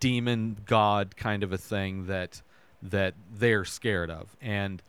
demon 0.00 0.56
god 0.66 1.16
kind 1.16 1.42
of 1.42 1.52
a 1.52 1.58
thing 1.58 2.06
that 2.06 2.42
that 2.82 3.14
they're 3.32 3.64
scared 3.64 4.10
of 4.10 4.36
and 4.40 4.82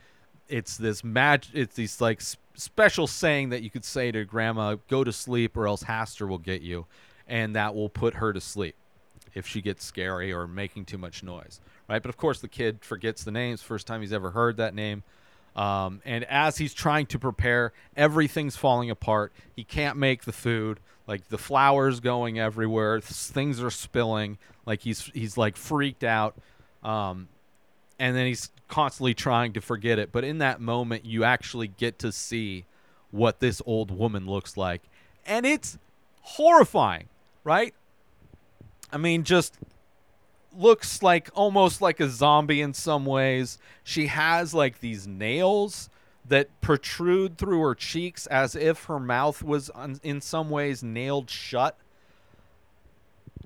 it's 0.49 0.77
this 0.77 1.03
mag 1.03 1.45
it's 1.53 1.75
these 1.75 2.01
like 2.01 2.21
special 2.55 3.07
saying 3.07 3.49
that 3.49 3.61
you 3.61 3.69
could 3.69 3.85
say 3.85 4.11
to 4.11 4.23
grandma 4.25 4.75
go 4.89 5.03
to 5.03 5.11
sleep 5.11 5.55
or 5.55 5.67
else 5.67 5.83
haster 5.83 6.27
will 6.27 6.37
get 6.37 6.61
you 6.61 6.85
and 7.27 7.55
that 7.55 7.75
will 7.75 7.89
put 7.89 8.15
her 8.15 8.33
to 8.33 8.41
sleep 8.41 8.75
if 9.33 9.47
she 9.47 9.61
gets 9.61 9.83
scary 9.83 10.31
or 10.31 10.47
making 10.47 10.85
too 10.85 10.97
much 10.97 11.23
noise 11.23 11.59
right 11.87 12.01
but 12.01 12.09
of 12.09 12.17
course 12.17 12.39
the 12.39 12.47
kid 12.47 12.79
forgets 12.81 13.23
the 13.23 13.31
names 13.31 13.61
first 13.61 13.87
time 13.87 14.01
he's 14.01 14.13
ever 14.13 14.31
heard 14.31 14.57
that 14.57 14.75
name 14.75 15.03
um, 15.55 16.01
and 16.03 16.23
as 16.25 16.57
he's 16.57 16.73
trying 16.73 17.05
to 17.07 17.19
prepare, 17.19 17.73
everything's 17.95 18.55
falling 18.55 18.89
apart. 18.89 19.33
He 19.55 19.63
can't 19.63 19.97
make 19.97 20.23
the 20.23 20.31
food. 20.31 20.79
Like 21.05 21.27
the 21.29 21.37
flour's 21.37 21.99
going 21.99 22.39
everywhere. 22.39 22.99
Things 23.01 23.61
are 23.61 23.69
spilling. 23.69 24.37
Like 24.65 24.81
he's 24.81 25.11
he's 25.13 25.37
like 25.37 25.57
freaked 25.57 26.03
out. 26.03 26.35
Um, 26.83 27.27
and 27.99 28.15
then 28.15 28.25
he's 28.25 28.49
constantly 28.67 29.13
trying 29.13 29.53
to 29.53 29.61
forget 29.61 29.99
it. 29.99 30.11
But 30.11 30.23
in 30.23 30.39
that 30.39 30.59
moment, 30.59 31.05
you 31.05 31.23
actually 31.23 31.67
get 31.67 31.99
to 31.99 32.11
see 32.11 32.65
what 33.11 33.39
this 33.39 33.61
old 33.65 33.91
woman 33.91 34.25
looks 34.25 34.57
like, 34.57 34.81
and 35.25 35.45
it's 35.45 35.77
horrifying, 36.21 37.05
right? 37.43 37.73
I 38.91 38.97
mean, 38.97 39.23
just 39.23 39.57
looks 40.55 41.01
like 41.01 41.29
almost 41.33 41.81
like 41.81 41.99
a 41.99 42.09
zombie 42.09 42.61
in 42.61 42.73
some 42.73 43.05
ways. 43.05 43.57
She 43.83 44.07
has 44.07 44.53
like 44.53 44.79
these 44.79 45.07
nails 45.07 45.89
that 46.25 46.49
protrude 46.61 47.37
through 47.37 47.59
her 47.61 47.75
cheeks 47.75 48.27
as 48.27 48.55
if 48.55 48.85
her 48.85 48.99
mouth 48.99 49.43
was 49.43 49.69
un- 49.75 49.99
in 50.03 50.21
some 50.21 50.49
ways 50.49 50.83
nailed 50.83 51.29
shut. 51.29 51.77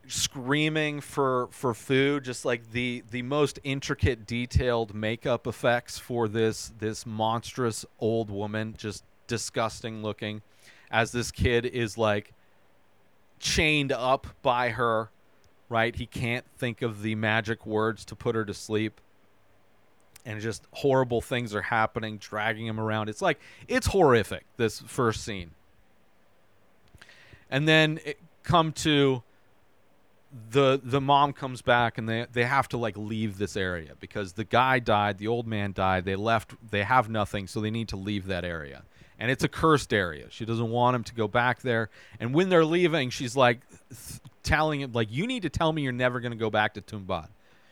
Screaming 0.10 1.02
for 1.02 1.48
for 1.52 1.74
food, 1.74 2.24
just 2.24 2.46
like 2.46 2.72
the 2.72 3.04
the 3.12 3.24
most 3.24 3.60
intricate, 3.66 4.26
detailed 4.26 4.94
makeup 4.94 5.46
effects 5.46 6.00
for 6.00 6.30
this 6.30 6.72
this 6.80 7.06
monstrous 7.06 7.86
old 8.00 8.30
woman, 8.30 8.74
just 8.78 9.04
disgusting 9.28 10.02
looking, 10.02 10.42
as 10.90 11.12
this 11.12 11.30
kid 11.30 11.66
is 11.66 11.98
like 11.98 12.32
chained 13.40 13.92
up 13.92 14.28
by 14.42 14.70
her 14.70 15.10
right? 15.70 15.96
He 15.96 16.06
can't 16.06 16.46
think 16.58 16.82
of 16.82 17.02
the 17.02 17.16
magic 17.16 17.66
words 17.66 18.06
to 18.06 18.16
put 18.16 18.36
her 18.36 18.46
to 18.46 18.54
sleep. 18.54 19.02
And 20.26 20.42
just 20.42 20.68
horrible 20.72 21.22
things 21.22 21.56
are 21.56 21.62
happening, 21.62 22.18
dragging 22.18 22.66
him 22.66 22.80
around. 22.80 23.08
It's 23.08 23.22
like, 23.22 23.40
it's 23.68 23.88
horrific, 23.88 24.46
this 24.58 24.80
first 24.82 25.24
scene. 25.24 25.52
And 27.50 27.68
then 27.68 28.00
it 28.04 28.20
come 28.44 28.74
to 28.74 29.24
the 30.52 30.80
the 30.84 31.00
mom 31.00 31.32
comes 31.32 31.62
back 31.62 31.98
and 31.98 32.10
they 32.10 32.26
they 32.34 32.44
have 32.44 32.68
to 32.68 32.78
like 32.78 32.98
leave 32.98 33.38
this 33.38 33.56
area 33.56 33.94
because 34.02 34.34
the 34.34 34.44
guy 34.44 34.80
died, 34.80 35.18
the 35.18 35.28
old 35.28 35.48
man 35.48 35.72
died. 35.72 36.04
They 36.04 36.18
left, 36.18 36.56
they 36.72 36.84
have 36.84 37.10
nothing, 37.10 37.48
so 37.48 37.62
they 37.62 37.72
need 37.72 37.88
to 37.88 37.96
leave 37.96 38.28
that 38.28 38.44
area. 38.44 38.84
And 39.20 39.32
it's 39.32 39.44
a 39.44 39.48
cursed 39.48 39.94
area. 39.94 40.28
She 40.30 40.46
doesn't 40.46 40.70
want 40.70 40.96
him 40.96 41.04
to 41.06 41.14
go 41.16 41.28
back 41.28 41.62
there. 41.62 41.90
And 42.20 42.34
when 42.34 42.50
they're 42.50 42.66
leaving, 42.66 43.10
she's 43.10 43.36
like 43.36 43.62
th- 43.90 44.20
telling 44.44 44.82
him 44.82 44.92
like 44.94 45.12
you 45.12 45.26
need 45.26 45.42
to 45.44 45.50
tell 45.50 45.74
me 45.74 45.82
you're 45.82 45.92
never 45.92 46.20
going 46.20 46.32
to 46.32 46.38
go 46.38 46.50
back 46.50 46.74
to 46.76 46.82
Tumbbad. 46.82 47.28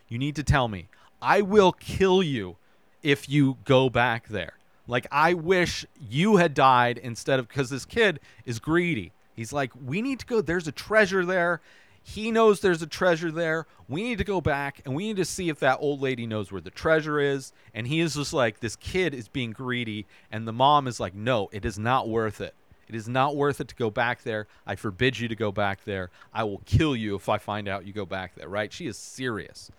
You 0.07 0.17
need 0.17 0.35
to 0.37 0.43
tell 0.43 0.67
me. 0.67 0.87
I 1.21 1.41
will 1.41 1.71
kill 1.71 2.23
you 2.23 2.57
if 3.03 3.29
you 3.29 3.57
go 3.63 3.89
back 3.89 4.27
there. 4.27 4.53
Like 4.87 5.07
I 5.11 5.33
wish 5.33 5.85
you 5.99 6.37
had 6.37 6.53
died 6.53 6.97
instead 6.97 7.39
of 7.39 7.47
because 7.47 7.69
this 7.69 7.85
kid 7.85 8.19
is 8.45 8.59
greedy. 8.59 9.11
He's 9.35 9.51
like, 9.51 9.71
we 9.85 10.01
need 10.01 10.19
to 10.19 10.25
go. 10.25 10.41
There's 10.41 10.67
a 10.67 10.71
treasure 10.71 11.25
there. 11.25 11.61
He 12.07 12.29
knows 12.29 12.59
there's 12.59 12.83
a 12.83 12.88
treasure 12.88 13.31
there. 13.31 13.65
We 13.88 14.03
need 14.03 14.19
to 14.19 14.24
go 14.24 14.39
back 14.39 14.79
and 14.85 14.93
we 14.93 15.07
need 15.07 15.17
to 15.17 15.25
see 15.25 15.50
if 15.50 15.59
that 15.62 15.79
old 15.81 16.01
lady 16.01 16.27
knows 16.27 16.51
where 16.51 16.62
the 16.62 16.69
treasure 16.69 17.19
is. 17.19 17.51
And 17.74 17.88
he 17.88 18.00
is 18.00 18.13
just 18.13 18.31
like, 18.31 18.59
this 18.59 18.75
kid 18.75 19.15
is 19.15 19.27
being 19.27 19.51
greedy. 19.51 20.05
And 20.31 20.47
the 20.47 20.53
mom 20.53 20.85
is 20.85 21.00
like, 21.00 21.15
no, 21.15 21.50
it 21.51 21.65
is 21.65 21.79
not 21.79 22.07
worth 22.07 22.41
it. 22.41 22.53
It 22.88 22.93
is 22.93 23.09
not 23.09 23.35
worth 23.35 23.59
it 23.59 23.69
to 23.69 23.75
go 23.75 23.89
back 23.89 24.21
there. 24.21 24.45
I 24.67 24.75
forbid 24.75 25.17
you 25.17 25.27
to 25.27 25.35
go 25.35 25.51
back 25.51 25.83
there. 25.83 26.12
I 26.31 26.43
will 26.43 26.62
kill 26.67 26.95
you 26.95 27.15
if 27.15 27.27
I 27.27 27.39
find 27.39 27.67
out 27.67 27.88
you 27.88 27.91
go 27.91 28.05
back 28.05 28.35
there, 28.35 28.50
right? 28.50 28.71
She 28.71 28.85
is 28.85 29.00
serious. 29.00 29.71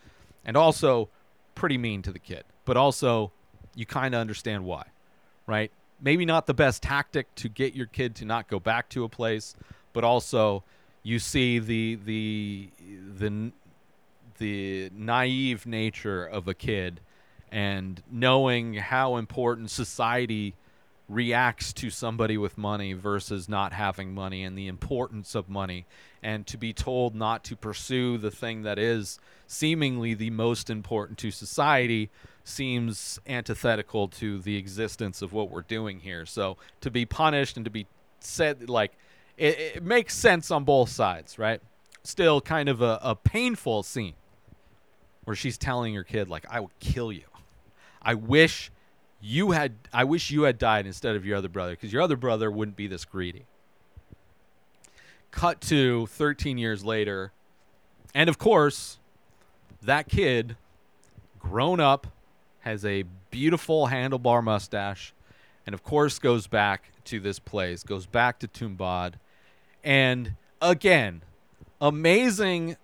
And 0.45 0.57
also 0.57 1.09
pretty 1.55 1.79
mean 1.79 2.03
to 2.03 2.13
the 2.13 2.19
kid, 2.19 2.43
but 2.65 2.77
also 2.77 3.31
you 3.77 3.87
kind 3.87 4.17
of 4.17 4.21
understand 4.21 4.65
why, 4.65 4.87
right? 5.47 5.71
Maybe 6.01 6.25
not 6.25 6.47
the 6.47 6.55
best 6.55 6.83
tactic 6.83 7.33
to 7.37 7.49
get 7.49 7.77
your 7.77 7.87
kid 7.87 8.17
to 8.17 8.25
not 8.25 8.49
go 8.49 8.59
back 8.59 8.89
to 8.91 9.05
a 9.05 9.09
place, 9.09 9.55
but 9.93 10.03
also 10.03 10.65
you 11.07 11.21
see 11.21 11.61
the 11.61 11.95
the 12.05 12.69
the 13.17 13.53
the 14.39 14.91
naive 14.93 15.65
nature 15.65 16.27
of 16.27 16.49
a 16.49 16.55
kid 16.55 17.01
and 17.53 18.03
knowing 18.11 18.75
how 18.75 19.17
important 19.17 19.71
society 19.71 20.57
reacts 21.09 21.73
to 21.73 21.91
somebody 21.91 22.37
with 22.37 22.59
money 22.59 22.93
versus 22.93 23.49
not 23.49 23.73
having 23.73 24.13
money 24.13 24.43
and 24.43 24.59
the 24.59 24.67
importance 24.67 25.37
of 25.37 25.49
money 25.49 25.87
and 26.25 26.45
to 26.45 26.57
be 26.57 26.73
told 26.73 27.15
not 27.15 27.45
to 27.45 27.55
pursue 27.55 28.19
the 28.19 28.33
thing 28.33 28.63
that 28.63 28.77
is 28.77 29.21
seemingly 29.47 30.13
the 30.13 30.31
most 30.31 30.69
important 30.69 31.17
to 31.17 31.31
society 31.31 32.11
seems 32.43 33.21
antithetical 33.29 34.09
to 34.09 34.41
the 34.41 34.57
existence 34.57 35.23
of 35.23 35.33
what 35.33 35.51
we're 35.51 35.63
doing 35.63 36.01
here. 36.01 36.27
So 36.27 36.57
to 36.81 36.91
be 36.91 37.07
punished 37.07 37.57
and 37.57 37.65
to 37.65 37.71
be 37.71 37.87
said 38.19 38.69
like 38.69 38.91
it, 39.37 39.59
it 39.77 39.83
makes 39.83 40.15
sense 40.15 40.51
on 40.51 40.65
both 40.65 40.89
sides 40.89 41.39
right? 41.39 41.61
Still 42.03 42.41
kind 42.41 42.69
of 42.69 42.83
a, 42.83 42.99
a 43.03 43.15
painful 43.15 43.83
scene 43.83 44.15
where 45.25 45.37
she's 45.37 45.59
telling 45.59 45.95
her 45.95 46.05
kid 46.05 46.29
like 46.29 46.47
i 46.51 46.61
would 46.61 46.79
kill 46.81 47.13
you. 47.13 47.25
I 48.01 48.15
wish 48.15 48.71
you 49.21 49.51
had 49.51 49.75
i 49.93 50.05
wish 50.05 50.31
you 50.31 50.43
had 50.43 50.59
died 50.59 50.87
instead 50.87 51.17
of 51.17 51.27
your 51.27 51.37
other 51.37 51.49
brother 51.49 51.73
because 51.73 51.93
your 51.93 52.03
other 52.03 52.17
brother 52.17 52.51
wouldn't 52.51 52.77
be 52.77 52.87
this 52.87 53.05
greedy. 53.05 53.45
Cut 55.31 55.61
to 55.63 56.07
13 56.07 56.59
years 56.59 56.85
later 56.85 57.33
and 58.15 58.29
of 58.31 58.39
course 58.39 58.99
that 59.83 60.09
kid 60.09 60.57
grown 61.39 61.81
up 61.81 62.07
has 62.61 62.85
a 62.85 63.05
beautiful 63.31 63.89
handlebar 63.89 64.43
mustache 64.43 65.13
and 65.67 65.75
of 65.75 65.83
course 65.83 66.19
goes 66.19 66.47
back 66.47 66.91
to 67.05 67.21
this 67.21 67.39
place 67.39 67.83
goes 67.83 68.07
back 68.07 68.39
to 68.39 68.49
Tumbbad 68.49 69.15
and 69.87 70.35
again 70.61 71.23
amazing 71.81 72.77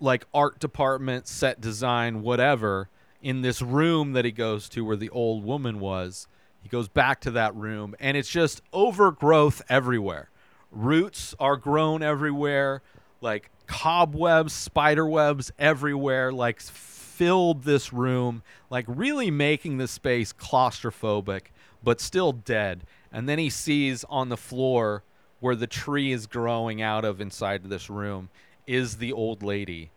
like 0.00 0.26
art 0.32 0.58
department 0.58 1.28
set 1.28 1.60
design 1.60 2.22
whatever 2.22 2.88
in 3.22 3.42
this 3.42 3.60
room 3.60 4.14
that 4.14 4.24
he 4.24 4.32
goes 4.32 4.68
to 4.70 4.82
where 4.82 4.96
the 4.96 5.10
old 5.10 5.44
woman 5.44 5.78
was. 5.78 6.26
He 6.62 6.70
goes 6.70 6.88
back 6.88 7.20
to 7.22 7.30
that 7.32 7.54
room 7.54 7.94
and 8.00 8.16
it's 8.16 8.30
just 8.30 8.62
overgrowth 8.72 9.60
everywhere. 9.68 10.30
Roots 10.70 11.34
are 11.38 11.56
grown 11.56 12.02
everywhere 12.02 12.82
like 13.20 13.50
cobwebs 13.66 14.54
spider 14.54 15.06
webs 15.06 15.52
everywhere 15.58 16.32
like 16.32 16.60
filled 16.60 17.64
this 17.64 17.92
room 17.92 18.42
like 18.70 18.84
really 18.88 19.30
making 19.30 19.76
the 19.76 19.86
space 19.86 20.32
claustrophobic 20.32 21.48
but 21.82 22.00
still 22.00 22.32
dead. 22.32 22.84
And 23.12 23.28
then 23.28 23.38
he 23.38 23.50
sees 23.50 24.04
on 24.04 24.30
the 24.30 24.36
floor 24.38 25.02
where 25.40 25.56
the 25.56 25.66
tree 25.66 26.12
is 26.12 26.26
growing 26.26 26.80
out 26.80 27.04
of 27.04 27.20
inside 27.20 27.64
of 27.64 27.70
this 27.70 27.90
room 27.90 28.28
is 28.66 28.98
the 28.98 29.12
old 29.12 29.42
lady 29.42 29.90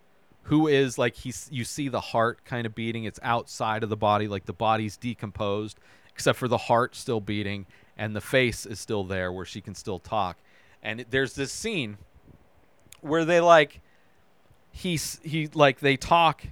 who 0.44 0.68
is 0.68 0.98
like 0.98 1.16
he's 1.16 1.48
you 1.52 1.64
see 1.64 1.88
the 1.88 2.00
heart 2.00 2.44
kind 2.46 2.66
of 2.66 2.76
beating. 2.76 3.04
It's 3.06 3.20
outside 3.24 3.84
of 3.84 3.90
the 3.90 3.98
body 3.98 4.28
like 4.28 4.46
the 4.46 4.54
body's 4.54 4.98
decomposed 4.98 5.80
except 6.14 6.38
for 6.38 6.48
the 6.48 6.58
heart 6.58 6.96
still 6.96 7.22
beating 7.22 7.66
and 7.98 8.16
the 8.16 8.22
face 8.22 8.66
is 8.66 8.80
still 8.80 9.04
there 9.04 9.32
where 9.32 9.46
she 9.46 9.62
can 9.62 9.76
still 9.76 10.00
talk. 10.00 10.38
And 10.82 11.06
there's 11.10 11.34
this 11.34 11.52
scene 11.52 11.98
where 13.02 13.26
they 13.26 13.40
like 13.40 13.82
he's 14.72 15.20
he 15.24 15.48
like 15.54 15.80
they 15.80 15.96
talk 15.96 16.44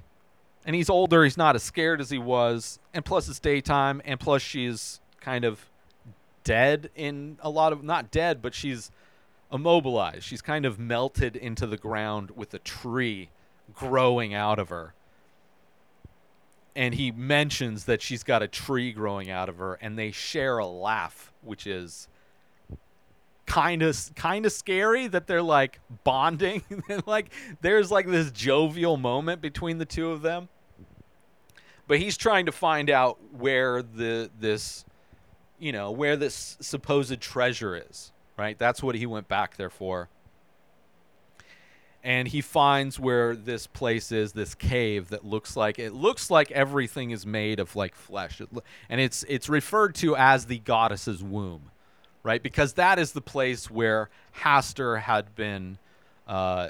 and 0.66 0.76
he's 0.76 0.90
older 0.90 1.24
he's 1.24 1.38
not 1.38 1.56
as 1.56 1.64
scared 1.64 2.00
as 2.00 2.10
he 2.10 2.20
was 2.20 2.80
and 2.94 3.04
plus 3.04 3.28
it's 3.28 3.40
daytime 3.40 4.02
and 4.06 4.20
plus 4.20 4.42
she's 4.42 5.00
kind 5.20 5.44
of 5.44 5.71
dead 6.44 6.90
in 6.96 7.38
a 7.42 7.50
lot 7.50 7.74
of 7.74 7.84
not 7.84 8.12
dead 8.12 8.42
but 8.42 8.54
she's 8.54 8.92
immobilized. 9.52 10.24
She's 10.24 10.42
kind 10.42 10.66
of 10.66 10.80
melted 10.80 11.36
into 11.36 11.68
the 11.68 11.78
ground 11.78 12.32
with 12.32 12.54
a 12.54 12.60
tree 12.60 13.30
growing 13.74 14.34
out 14.34 14.60
of 14.60 14.70
her. 14.70 14.94
And 16.74 16.96
he 16.96 17.12
mentions 17.12 17.84
that 17.86 18.02
she's 18.02 18.24
got 18.24 18.42
a 18.42 18.48
tree 18.48 18.94
growing 18.94 19.30
out 19.30 19.50
of 19.50 19.58
her 19.58 19.74
and 19.82 19.98
they 19.98 20.12
share 20.12 20.58
a 20.58 20.68
laugh 20.68 21.34
which 21.44 21.68
is 21.68 22.08
kind 23.46 23.82
of 23.82 24.10
kind 24.16 24.46
of 24.46 24.52
scary 24.54 25.08
that 25.08 25.28
they're 25.28 25.42
like 25.42 25.80
bonding. 26.04 26.64
Like 27.06 27.34
there's 27.62 27.92
like 27.92 28.08
this 28.08 28.32
jovial 28.32 28.96
moment 28.96 29.42
between 29.42 29.78
the 29.78 29.86
two 29.86 30.12
of 30.12 30.22
them. 30.22 30.48
But 31.88 32.00
he's 32.00 32.16
trying 32.16 32.46
to 32.46 32.52
find 32.54 32.90
out 32.90 33.18
where 33.34 33.82
the 33.82 34.30
this 34.40 34.86
you 35.62 35.72
know 35.72 35.92
where 35.92 36.18
this 36.18 36.58
supposed 36.60 37.22
treasure 37.22 37.76
is 37.90 38.12
right? 38.42 38.58
That's 38.58 38.82
what 38.82 38.96
he 38.96 39.06
went 39.06 39.28
back 39.28 39.58
there 39.58 39.70
for. 39.70 40.10
And 42.04 42.28
he 42.28 42.42
finds 42.42 43.00
where 43.00 43.36
this 43.36 43.68
place 43.68 44.12
is 44.12 44.32
this 44.34 44.56
cave 44.56 45.10
that 45.10 45.24
looks 45.24 45.56
like 45.56 45.78
it 45.78 45.94
looks 45.94 46.32
like 46.32 46.50
everything 46.50 47.12
is 47.12 47.26
made 47.26 47.60
of 47.60 47.76
like 47.76 47.94
flesh. 47.94 48.42
And 48.90 49.00
it's 49.00 49.24
it's 49.30 49.48
referred 49.48 49.94
to 49.96 50.16
as 50.16 50.48
the 50.48 50.58
goddess's 50.60 51.24
womb 51.24 51.70
right? 52.24 52.44
Because 52.44 52.74
that 52.74 53.00
is 53.00 53.14
the 53.14 53.22
place 53.22 53.72
where 53.72 54.08
Haster 54.44 55.00
had 55.00 55.34
been 55.34 55.80
uh, 56.28 56.70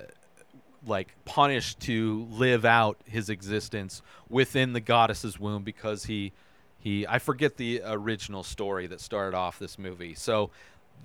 like 0.88 1.14
punished 1.26 1.82
to 1.82 2.26
live 2.32 2.64
out 2.64 2.98
his 3.06 3.30
existence 3.30 4.02
within 4.30 4.72
the 4.72 4.80
goddess's 4.80 5.38
womb 5.38 5.64
because 5.64 6.06
he 6.06 6.32
he 6.82 7.08
I 7.08 7.20
forget 7.20 7.58
the 7.58 7.82
original 7.86 8.44
story 8.44 8.88
that 8.88 9.00
started 9.00 9.38
off 9.38 9.60
this 9.60 9.80
movie. 9.80 10.16
So 10.16 10.50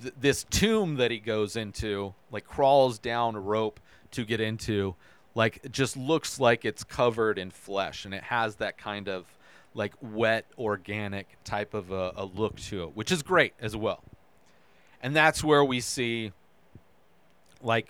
th- 0.03 0.15
this 0.19 0.45
tomb 0.45 0.97
that 0.97 1.11
he 1.11 1.19
goes 1.19 1.55
into 1.55 2.15
like 2.31 2.45
crawls 2.47 2.99
down 2.99 3.37
a 3.37 3.41
rope 3.41 3.79
to 4.13 4.25
get 4.25 4.41
into 4.41 4.95
like 5.35 5.71
just 5.71 5.97
looks 5.97 6.41
like 6.41 6.65
it's 6.65 6.83
covered 6.83 7.39
in 7.39 7.51
flesh 7.51 8.05
and 8.05 8.15
it 8.15 8.23
has 8.25 8.57
that 8.57 8.79
kind 8.79 9.09
of 9.09 9.27
like 9.75 9.93
wet 10.01 10.47
organic 10.59 11.37
type 11.45 11.75
of 11.75 11.93
a, 11.93 12.13
a 12.17 12.25
look 12.25 12.57
to 12.57 12.85
it 12.85 12.97
which 12.97 13.13
is 13.13 13.23
great 13.23 13.53
as 13.61 13.77
well 13.77 14.03
and 15.03 15.15
that's 15.15 15.45
where 15.45 15.63
we 15.63 15.81
see 15.81 16.33
like 17.63 17.89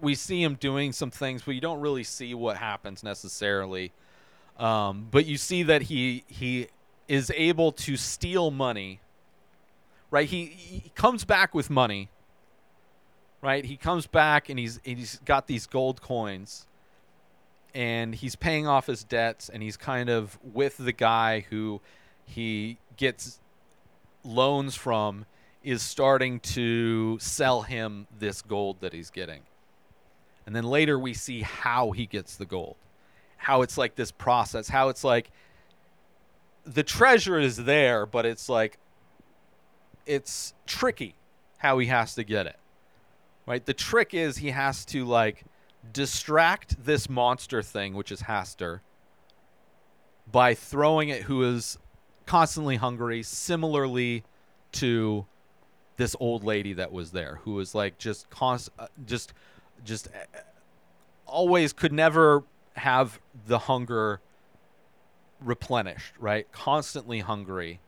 we 0.00 0.16
see 0.16 0.42
him 0.42 0.54
doing 0.54 0.90
some 0.90 1.12
things 1.12 1.42
but 1.42 1.54
you 1.54 1.60
don't 1.60 1.80
really 1.80 2.02
see 2.02 2.34
what 2.34 2.56
happens 2.56 3.04
necessarily 3.04 3.92
um, 4.58 5.06
but 5.10 5.24
you 5.24 5.36
see 5.36 5.62
that 5.62 5.82
he 5.82 6.24
he 6.26 6.66
is 7.12 7.30
able 7.36 7.72
to 7.72 7.94
steal 7.94 8.50
money 8.50 8.98
right 10.10 10.28
he, 10.28 10.46
he 10.46 10.90
comes 10.94 11.24
back 11.24 11.54
with 11.54 11.68
money 11.68 12.08
right 13.42 13.66
he 13.66 13.76
comes 13.76 14.06
back 14.06 14.48
and 14.48 14.58
he's 14.58 14.80
and 14.86 14.98
he's 14.98 15.20
got 15.26 15.46
these 15.46 15.66
gold 15.66 16.00
coins 16.00 16.66
and 17.74 18.14
he's 18.14 18.34
paying 18.34 18.66
off 18.66 18.86
his 18.86 19.04
debts 19.04 19.50
and 19.50 19.62
he's 19.62 19.76
kind 19.76 20.08
of 20.08 20.38
with 20.42 20.78
the 20.78 20.92
guy 20.92 21.44
who 21.50 21.82
he 22.24 22.78
gets 22.96 23.40
loans 24.24 24.74
from 24.74 25.26
is 25.62 25.82
starting 25.82 26.40
to 26.40 27.18
sell 27.20 27.62
him 27.62 28.06
this 28.18 28.42
gold 28.42 28.78
that 28.80 28.92
he's 28.92 29.10
getting. 29.10 29.42
And 30.46 30.56
then 30.56 30.64
later 30.64 30.98
we 30.98 31.14
see 31.14 31.42
how 31.42 31.92
he 31.92 32.06
gets 32.06 32.36
the 32.36 32.44
gold. 32.46 32.76
How 33.36 33.62
it's 33.62 33.78
like 33.78 33.94
this 33.94 34.10
process, 34.10 34.68
how 34.68 34.88
it's 34.88 35.04
like 35.04 35.30
the 36.64 36.82
treasure 36.82 37.38
is 37.38 37.56
there, 37.56 38.06
but 38.06 38.26
it's 38.26 38.48
like 38.48 38.78
it's 40.06 40.54
tricky 40.66 41.14
how 41.58 41.78
he 41.78 41.86
has 41.86 42.14
to 42.14 42.24
get 42.24 42.46
it. 42.46 42.58
Right? 43.46 43.64
The 43.64 43.74
trick 43.74 44.14
is 44.14 44.38
he 44.38 44.50
has 44.50 44.84
to 44.86 45.04
like 45.04 45.44
distract 45.92 46.84
this 46.84 47.08
monster 47.08 47.62
thing, 47.62 47.94
which 47.94 48.12
is 48.12 48.22
Haster, 48.22 48.80
by 50.30 50.54
throwing 50.54 51.08
it 51.08 51.22
who 51.22 51.42
is 51.42 51.78
constantly 52.26 52.76
hungry, 52.76 53.22
similarly 53.22 54.22
to 54.72 55.26
this 55.96 56.16
old 56.20 56.44
lady 56.44 56.72
that 56.74 56.92
was 56.92 57.10
there, 57.10 57.40
who 57.42 57.54
was 57.54 57.74
like 57.74 57.98
just 57.98 58.30
const, 58.30 58.70
uh, 58.78 58.86
just, 59.06 59.32
just 59.84 60.08
uh, 60.08 60.38
always 61.26 61.72
could 61.72 61.92
never 61.92 62.44
have 62.74 63.20
the 63.46 63.58
hunger 63.58 64.20
replenished, 65.44 66.14
right? 66.18 66.50
Constantly 66.52 67.20
hungry. 67.20 67.80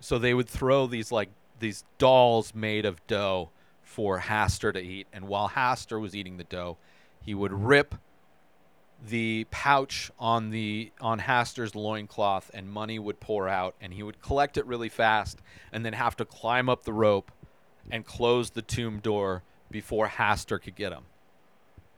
So 0.00 0.18
they 0.18 0.34
would 0.34 0.48
throw 0.48 0.86
these 0.86 1.10
like 1.10 1.30
these 1.58 1.84
dolls 1.98 2.54
made 2.54 2.84
of 2.84 3.04
dough 3.06 3.50
for 3.82 4.20
Hastur 4.20 4.72
to 4.72 4.80
eat, 4.80 5.06
and 5.12 5.28
while 5.28 5.48
Hastur 5.48 6.00
was 6.00 6.14
eating 6.14 6.36
the 6.36 6.44
dough, 6.44 6.76
he 7.22 7.34
would 7.34 7.52
rip 7.52 7.94
the 9.06 9.46
pouch 9.50 10.10
on 10.18 10.50
the 10.50 10.90
on 11.00 11.20
Hastur's 11.20 11.74
loincloth 11.74 12.50
and 12.54 12.70
money 12.70 12.98
would 12.98 13.20
pour 13.20 13.48
out 13.48 13.74
and 13.80 13.92
he 13.92 14.02
would 14.02 14.20
collect 14.20 14.56
it 14.56 14.64
really 14.66 14.88
fast 14.88 15.40
and 15.72 15.84
then 15.84 15.92
have 15.92 16.16
to 16.16 16.24
climb 16.24 16.68
up 16.68 16.84
the 16.84 16.92
rope 16.92 17.30
and 17.90 18.06
close 18.06 18.50
the 18.50 18.62
tomb 18.62 19.00
door 19.00 19.42
before 19.70 20.08
Hastur 20.08 20.60
could 20.62 20.74
get 20.74 20.92
him. 20.92 21.04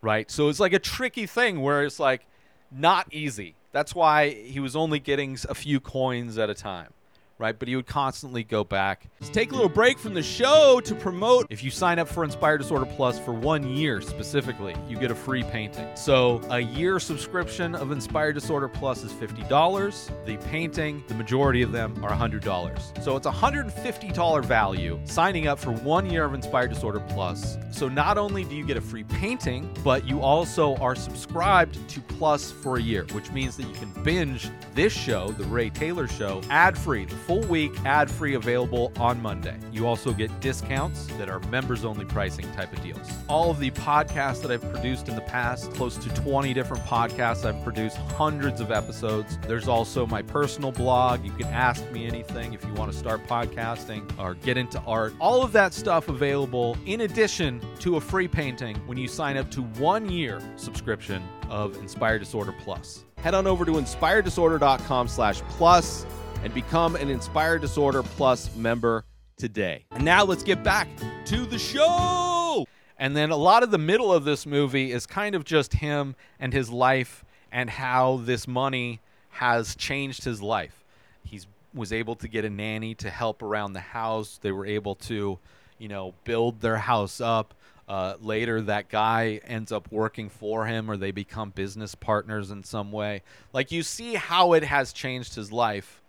Right? 0.03 0.31
So 0.31 0.49
it's 0.49 0.61
like 0.61 0.73
a 0.73 0.79
tricky 0.79 1.27
thing 1.27 1.61
where 1.61 1.85
it's 1.85 2.01
like 2.01 2.27
not 2.71 3.13
easy. 3.13 3.55
That's 3.77 3.95
why 3.95 4.31
he 4.31 4.59
was 4.59 4.75
only 4.75 4.99
getting 4.99 5.37
a 5.51 5.55
few 5.55 5.81
coins 5.81 6.39
at 6.39 6.49
a 6.49 6.55
time, 6.55 6.95
right? 7.39 7.59
But 7.59 7.69
he 7.69 7.77
would 7.77 7.87
constantly 7.87 8.45
go 8.45 8.65
back. 8.65 9.09
Let's 9.21 9.33
take 9.33 9.53
a 9.53 9.55
little 9.55 9.69
break 9.69 9.99
from 9.99 10.15
the 10.15 10.23
show 10.23 10.81
to 10.85 10.95
promote. 10.95 11.47
If 11.51 11.63
you 11.63 11.71
sign 11.71 11.99
up 11.99 12.09
for 12.09 12.25
Inspired 12.25 12.59
Disorder 12.59 12.87
Plus 12.87 13.19
for 13.19 13.33
one 13.33 13.69
year 13.69 14.01
specifically, 14.01 14.75
you 14.89 14.99
get 14.99 15.11
a 15.11 15.15
free 15.15 15.43
painting. 15.43 15.89
So 15.95 16.41
a 16.51 16.61
year 16.61 16.99
subscription 16.99 17.75
of 17.75 17.91
Inspired 17.91 18.35
Disorder 18.35 18.69
Plus 18.69 19.05
is 19.05 19.13
$50. 19.13 20.11
The 20.25 20.37
painting, 20.49 21.05
the 21.09 21.15
majority 21.15 21.63
of 21.63 21.73
them 21.73 22.05
are 22.05 22.11
$100. 22.11 23.03
So 23.03 23.17
it's 23.17 23.27
a 23.27 23.31
$150 23.31 24.45
value 24.45 24.99
signing 25.05 25.47
up 25.47 25.59
for 25.59 25.73
one 25.73 26.09
year 26.11 26.25
of 26.25 26.35
Inspired 26.35 26.71
Disorder 26.71 27.01
Plus. 27.09 27.59
So 27.71 27.89
not 27.89 28.19
only 28.19 28.45
do 28.45 28.55
you 28.55 28.65
get 28.65 28.77
a 28.77 28.81
free 28.81 29.05
painting, 29.05 29.69
but 29.85 30.07
you 30.07 30.21
also 30.21 30.77
are 30.77 30.95
subscribed 30.95 31.89
to 31.91 32.01
Plus 32.01 32.51
for 32.51 32.77
a 32.77 32.83
year, 32.83 33.05
which 33.13 33.31
means 33.31 33.57
that 33.57 33.65
you 33.65 33.75
can 33.75 33.91
binge 34.03 34.49
this 34.75 34.93
show, 34.93 35.29
The 35.29 35.45
Ray 35.45 35.71
Taylor 35.71 36.09
Show, 36.09 36.41
ad 36.49 36.79
free, 36.79 37.05
full 37.27 37.43
week, 37.43 37.73
ad 37.85 38.09
free, 38.09 38.35
available 38.35 38.93
on 38.99 39.21
Monday. 39.21 39.57
You 39.73 39.87
also 39.87 40.13
get 40.13 40.31
discounts 40.41 41.07
that 41.19 41.29
are 41.29 41.41
members 41.51 41.85
only 41.85 42.05
pricing 42.05 42.51
type 42.53 42.73
of 42.73 42.83
deals. 42.83 43.11
All 43.29 43.51
of 43.51 43.59
the 43.59 43.73
podcasts 43.73 44.41
that 44.43 44.51
I've 44.53 44.71
produced 44.71 45.09
in 45.09 45.17
the 45.17 45.23
past, 45.23 45.73
close 45.73 45.97
to 45.97 46.09
20 46.11 46.55
different 46.55 46.85
podcasts, 46.85 47.45
I've 47.45 47.63
produced 47.65 47.97
hundreds 47.97 48.61
of 48.61 48.71
episodes. 48.71 49.39
There's 49.39 49.67
also 49.67 50.07
my 50.07 50.23
personal 50.23 50.71
blog. 50.71 51.25
You 51.25 51.33
can 51.33 51.47
ask 51.47 51.91
me 51.91 52.07
anything 52.07 52.55
if 52.55 52.65
you 52.65 52.73
want 52.75 52.93
to 52.93 52.97
start 52.97 53.27
podcasting 53.27 54.07
or 54.19 54.35
get 54.35 54.57
into 54.57 54.81
art. 54.83 55.13
All 55.19 55.43
of 55.43 55.51
that 55.53 55.75
stuff 55.75 56.09
available 56.09 56.77
in 56.87 57.01
addition 57.01 57.61
to 57.81 57.97
a 57.97 58.01
free 58.01 58.29
painting 58.29 58.77
when 58.87 58.99
you 58.99 59.09
sign 59.09 59.37
up 59.37 59.51
to 59.51 59.63
one 59.63 60.09
year 60.09 60.41
subscription 60.55 61.23
of 61.51 61.77
Inspired 61.79 62.21
Disorder 62.21 62.55
Plus. 62.63 63.05
Head 63.19 63.35
on 63.35 63.47
over 63.47 63.65
to 63.65 63.73
inspireddisorder.com 63.73 65.09
slash 65.09 65.41
plus 65.43 66.07
and 66.47 66.55
become 66.55 66.95
an 66.95 67.11
Inspired 67.11 67.61
Disorder 67.61 68.05
Plus 68.05 68.55
member 68.55 69.05
today. 69.37 69.85
And 69.91 70.05
now 70.05 70.23
let's 70.23 70.45
get 70.45 70.63
back 70.63 70.87
to 71.25 71.45
the 71.45 71.59
show. 71.59 72.65
And 72.97 73.17
then 73.17 73.31
a 73.31 73.37
lot 73.37 73.65
of 73.65 73.73
the 73.73 73.79
middle 73.79 74.13
of 74.13 74.23
this 74.23 74.47
movie 74.47 74.93
is 74.93 75.07
kind 75.07 75.35
of 75.35 75.43
just 75.45 75.75
him 75.75 76.15
and 76.39 76.53
his 76.53 76.71
life 76.71 77.25
and 77.51 77.69
how 77.69 78.19
this 78.19 78.47
money 78.47 79.01
has 79.31 79.75
changed 79.75 80.23
his 80.23 80.41
life. 80.41 80.85
He 81.25 81.41
was 81.75 81.93
able 81.93 82.15
to 82.15 82.29
get 82.29 82.45
a 82.45 82.51
nanny 82.51 82.95
to 82.95 83.11
help 83.11 83.43
around 83.43 83.73
the 83.73 83.81
house. 83.81 84.39
They 84.41 84.53
were 84.53 84.67
able 84.67 84.95
to, 84.95 85.41
you 85.79 85.89
know, 85.89 86.15
build 86.23 86.61
their 86.61 86.79
house 86.79 87.21
up. 87.21 87.55
Uh, 87.89 88.15
later, 88.21 88.61
that 88.61 88.89
guy 88.89 89.41
ends 89.49 89.73
up 89.73 89.91
working 89.91 90.29
for 90.29 90.67
him, 90.67 90.89
or 90.89 90.97
they 90.97 91.11
become 91.11 91.51
business 91.51 91.97
partners 91.97 92.53
in 92.53 92.63
some 92.63 92.93
way. 92.93 93.23
Like 93.53 93.73
you 93.73 93.83
see 93.83 94.15
how 94.15 94.53
it 94.53 94.63
has 94.63 94.93
changed 94.93 95.35
his 95.35 95.51
life 95.51 96.03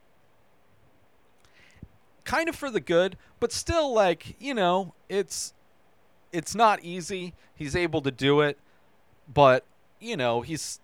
kind 2.27 2.49
of 2.49 2.55
for 2.55 2.69
the 2.69 2.81
good, 2.81 3.17
but 3.39 3.51
still 3.51 3.93
like, 3.93 4.35
you 4.39 4.53
know, 4.53 4.93
it's 5.09 5.53
it's 6.31 6.53
not 6.53 6.83
easy. 6.83 7.33
He's 7.55 7.75
able 7.75 8.01
to 8.01 8.11
do 8.11 8.41
it, 8.41 8.59
but 9.33 9.63
you 9.99 10.15
know, 10.15 10.41
he's 10.41 10.79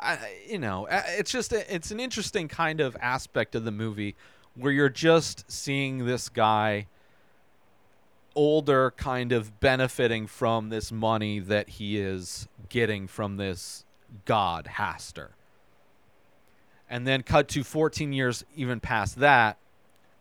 I, 0.00 0.18
you 0.48 0.58
know, 0.58 0.86
it's 0.90 1.30
just 1.30 1.52
it's 1.52 1.90
an 1.90 2.00
interesting 2.00 2.48
kind 2.48 2.80
of 2.80 2.96
aspect 3.00 3.54
of 3.54 3.64
the 3.64 3.72
movie 3.72 4.14
where 4.54 4.72
you're 4.72 4.88
just 4.88 5.50
seeing 5.50 6.06
this 6.06 6.30
guy 6.30 6.86
older 8.34 8.92
kind 8.92 9.32
of 9.32 9.58
benefiting 9.60 10.26
from 10.26 10.68
this 10.68 10.92
money 10.92 11.40
that 11.40 11.68
he 11.68 11.98
is 11.98 12.48
getting 12.68 13.08
from 13.08 13.36
this 13.36 13.84
god 14.24 14.70
Haster. 14.76 15.30
And 16.88 17.06
then 17.06 17.24
cut 17.24 17.48
to 17.48 17.64
14 17.64 18.12
years 18.12 18.44
even 18.54 18.78
past 18.78 19.18
that 19.18 19.58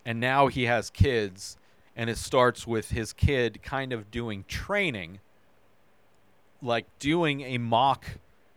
and 0.05 0.19
now 0.19 0.47
he 0.47 0.63
has 0.63 0.89
kids 0.89 1.57
and 1.95 2.09
it 2.09 2.17
starts 2.17 2.67
with 2.67 2.91
his 2.91 3.13
kid 3.13 3.61
kind 3.63 3.93
of 3.93 4.11
doing 4.11 4.43
training 4.47 5.19
like 6.61 6.85
doing 6.99 7.41
a 7.41 7.57
mock 7.57 8.05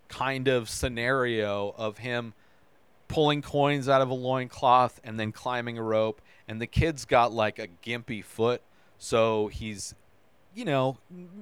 kind 0.09 0.49
of 0.49 0.69
scenario 0.69 1.75
of 1.77 1.99
him 1.99 2.33
pulling 3.07 3.43
coins 3.43 3.89
out 3.89 4.01
of 4.01 4.11
a 4.11 4.15
loincloth 4.15 5.01
and 5.05 5.19
then 5.19 5.33
climbing 5.33 5.79
a 5.79 5.83
rope. 5.83 6.21
And 6.47 6.61
the 6.61 6.67
kid's 6.67 7.05
got 7.05 7.33
like 7.33 7.59
a 7.59 7.69
gimpy 7.85 8.25
foot 8.25 8.63
so 9.01 9.47
he's 9.49 9.95
you 10.55 10.65
know 10.65 10.97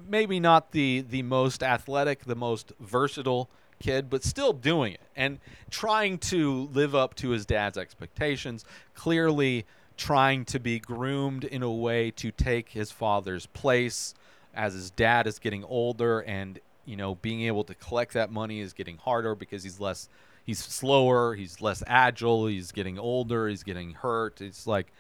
maybe 0.06 0.38
not 0.38 0.72
the 0.72 1.02
the 1.08 1.22
most 1.22 1.62
athletic 1.62 2.24
the 2.24 2.34
most 2.34 2.72
versatile 2.78 3.48
kid 3.80 4.10
but 4.10 4.22
still 4.22 4.52
doing 4.52 4.92
it 4.92 5.00
and 5.14 5.38
trying 5.70 6.18
to 6.18 6.68
live 6.72 6.94
up 6.94 7.14
to 7.14 7.30
his 7.30 7.46
dad's 7.46 7.78
expectations. 7.78 8.64
Clearly 8.94 9.64
trying 9.96 10.44
to 10.44 10.58
be 10.58 10.78
groomed 10.78 11.44
in 11.44 11.62
a 11.62 11.70
way 11.70 12.10
to 12.10 12.30
take 12.30 12.70
his 12.70 12.90
father's 12.92 13.46
place 13.46 14.14
as 14.54 14.74
his 14.74 14.90
dad 14.90 15.26
is 15.26 15.38
getting 15.38 15.64
older 15.64 16.20
and 16.20 16.60
you 16.84 16.96
know 16.96 17.14
being 17.16 17.42
able 17.42 17.64
to 17.64 17.74
collect 17.74 18.12
that 18.14 18.30
money 18.30 18.60
is 18.60 18.72
getting 18.72 18.96
harder 18.98 19.34
because 19.34 19.62
he's 19.62 19.80
less 19.80 20.08
he's 20.44 20.58
slower 20.58 21.34
he's 21.34 21.60
less 21.60 21.82
agile 21.86 22.46
he's 22.46 22.72
getting 22.72 22.98
older 22.98 23.48
he's 23.48 23.62
getting 23.62 23.92
hurt. 23.92 24.40
It's 24.40 24.66
like 24.66 24.92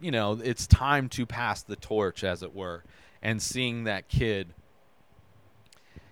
you 0.00 0.10
know 0.10 0.38
it's 0.42 0.66
time 0.66 1.08
to 1.10 1.26
pass 1.26 1.62
the 1.62 1.76
torch 1.76 2.24
as 2.24 2.42
it 2.42 2.54
were 2.54 2.84
and 3.22 3.40
seeing 3.40 3.84
that 3.84 4.08
kid 4.08 4.48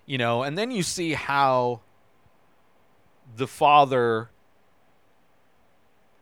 you 0.07 0.19
know 0.19 0.43
and 0.43 0.57
then 0.57 0.71
you 0.71 0.83
see 0.83 1.13
how 1.13 1.81
the 3.37 3.47
father 3.47 4.31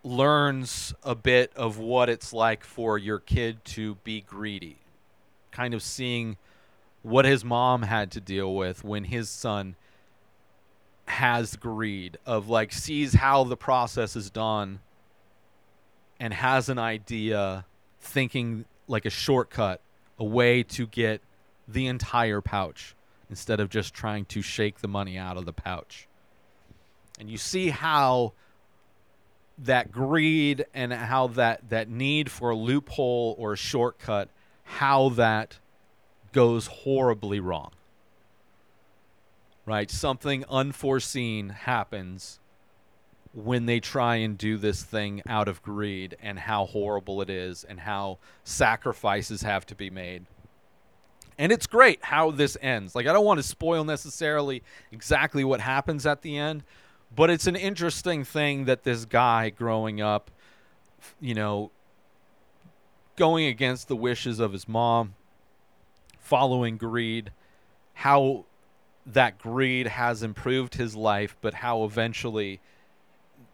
learns 0.04 0.94
a 1.02 1.14
bit 1.14 1.52
of 1.54 1.78
what 1.78 2.08
it's 2.08 2.32
like 2.32 2.64
for 2.64 2.98
your 2.98 3.18
kid 3.18 3.64
to 3.64 3.96
be 3.96 4.20
greedy. 4.20 4.78
Kind 5.50 5.74
of 5.74 5.82
seeing 5.82 6.36
what 7.02 7.24
his 7.24 7.44
mom 7.44 7.82
had 7.82 8.10
to 8.12 8.20
deal 8.20 8.54
with 8.54 8.84
when 8.84 9.04
his 9.04 9.28
son 9.28 9.76
has 11.06 11.56
greed 11.56 12.16
of 12.24 12.48
like 12.48 12.72
sees 12.72 13.14
how 13.14 13.44
the 13.44 13.56
process 13.56 14.16
is 14.16 14.30
done 14.30 14.80
and 16.18 16.32
has 16.32 16.68
an 16.68 16.78
idea 16.78 17.64
thinking 18.00 18.64
like 18.86 19.04
a 19.04 19.10
shortcut 19.10 19.80
a 20.18 20.24
way 20.24 20.62
to 20.62 20.86
get 20.86 21.20
the 21.66 21.86
entire 21.86 22.40
pouch 22.40 22.94
instead 23.28 23.60
of 23.60 23.68
just 23.68 23.92
trying 23.94 24.24
to 24.26 24.42
shake 24.42 24.80
the 24.80 24.88
money 24.88 25.18
out 25.18 25.36
of 25.36 25.44
the 25.44 25.52
pouch. 25.52 26.06
And 27.18 27.28
you 27.30 27.38
see 27.38 27.70
how 27.70 28.32
that 29.64 29.92
greed 29.92 30.66
and 30.74 30.92
how 30.92 31.28
that 31.28 31.70
that 31.70 31.88
need 31.88 32.30
for 32.30 32.50
a 32.50 32.56
loophole 32.56 33.34
or 33.38 33.52
a 33.52 33.56
shortcut 33.56 34.28
how 34.64 35.10
that 35.10 35.58
goes 36.32 36.66
horribly 36.66 37.40
wrong. 37.40 37.72
Right? 39.66 39.90
Something 39.90 40.44
unforeseen 40.48 41.50
happens 41.50 42.40
when 43.34 43.66
they 43.66 43.80
try 43.80 44.16
and 44.16 44.36
do 44.36 44.58
this 44.58 44.82
thing 44.82 45.22
out 45.26 45.48
of 45.48 45.62
greed 45.62 46.16
and 46.20 46.38
how 46.38 46.66
horrible 46.66 47.22
it 47.22 47.30
is 47.30 47.64
and 47.64 47.80
how 47.80 48.18
sacrifices 48.44 49.42
have 49.42 49.64
to 49.66 49.74
be 49.74 49.88
made. 49.88 50.26
And 51.38 51.50
it's 51.50 51.66
great 51.66 52.04
how 52.04 52.30
this 52.30 52.56
ends. 52.60 52.94
Like 52.94 53.06
i 53.06 53.12
don't 53.12 53.24
want 53.24 53.38
to 53.38 53.46
spoil 53.46 53.84
necessarily 53.84 54.62
exactly 54.90 55.44
what 55.44 55.60
happens 55.60 56.06
at 56.06 56.22
the 56.22 56.36
end 56.36 56.64
but 57.14 57.30
it's 57.30 57.46
an 57.46 57.56
interesting 57.56 58.24
thing 58.24 58.64
that 58.64 58.84
this 58.84 59.04
guy 59.04 59.50
growing 59.50 60.00
up 60.00 60.30
you 61.20 61.34
know 61.34 61.70
going 63.16 63.46
against 63.46 63.88
the 63.88 63.96
wishes 63.96 64.38
of 64.38 64.52
his 64.52 64.68
mom 64.68 65.14
following 66.18 66.76
greed 66.76 67.30
how 67.94 68.44
that 69.04 69.38
greed 69.38 69.86
has 69.86 70.22
improved 70.22 70.74
his 70.74 70.94
life 70.94 71.36
but 71.40 71.54
how 71.54 71.84
eventually 71.84 72.60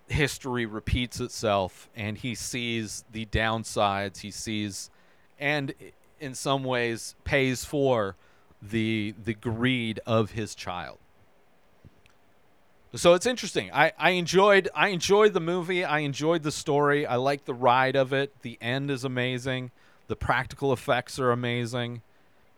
history 0.09 0.65
repeats 0.65 1.21
itself 1.21 1.89
and 1.97 2.19
he 2.19 2.35
sees 2.35 3.05
the 3.13 3.27
downsides 3.27 4.19
he 4.19 4.31
sees 4.31 4.91
and 5.39 5.75
in 6.21 6.35
some 6.35 6.65
ways 6.65 7.15
pays 7.25 7.65
for 7.65 8.17
the 8.63 9.15
the 9.23 9.35
greed 9.35 10.01
of 10.07 10.33
his 10.33 10.55
child 10.55 10.99
so 12.99 13.15
it's 13.15 13.27
interesting. 13.27 13.71
I, 13.73 13.93
I 13.99 14.11
enjoyed 14.11 14.69
I 14.75 14.89
enjoyed 14.89 15.33
the 15.33 15.41
movie. 15.41 15.85
I 15.85 16.01
enjoyed 16.01 16.43
the 16.43 16.51
story. 16.53 17.07
I 17.07 17.17
like 17.17 17.45
the 17.45 17.55
ride 17.55 17.97
of 17.97 18.13
it. 18.13 18.43
The 18.43 18.59
end 18.61 18.91
is 18.91 19.05
amazing. 19.05 19.71
The 20.09 20.17
practical 20.17 20.73
effects 20.73 21.19
are 21.19 21.31
amazing. 21.31 22.03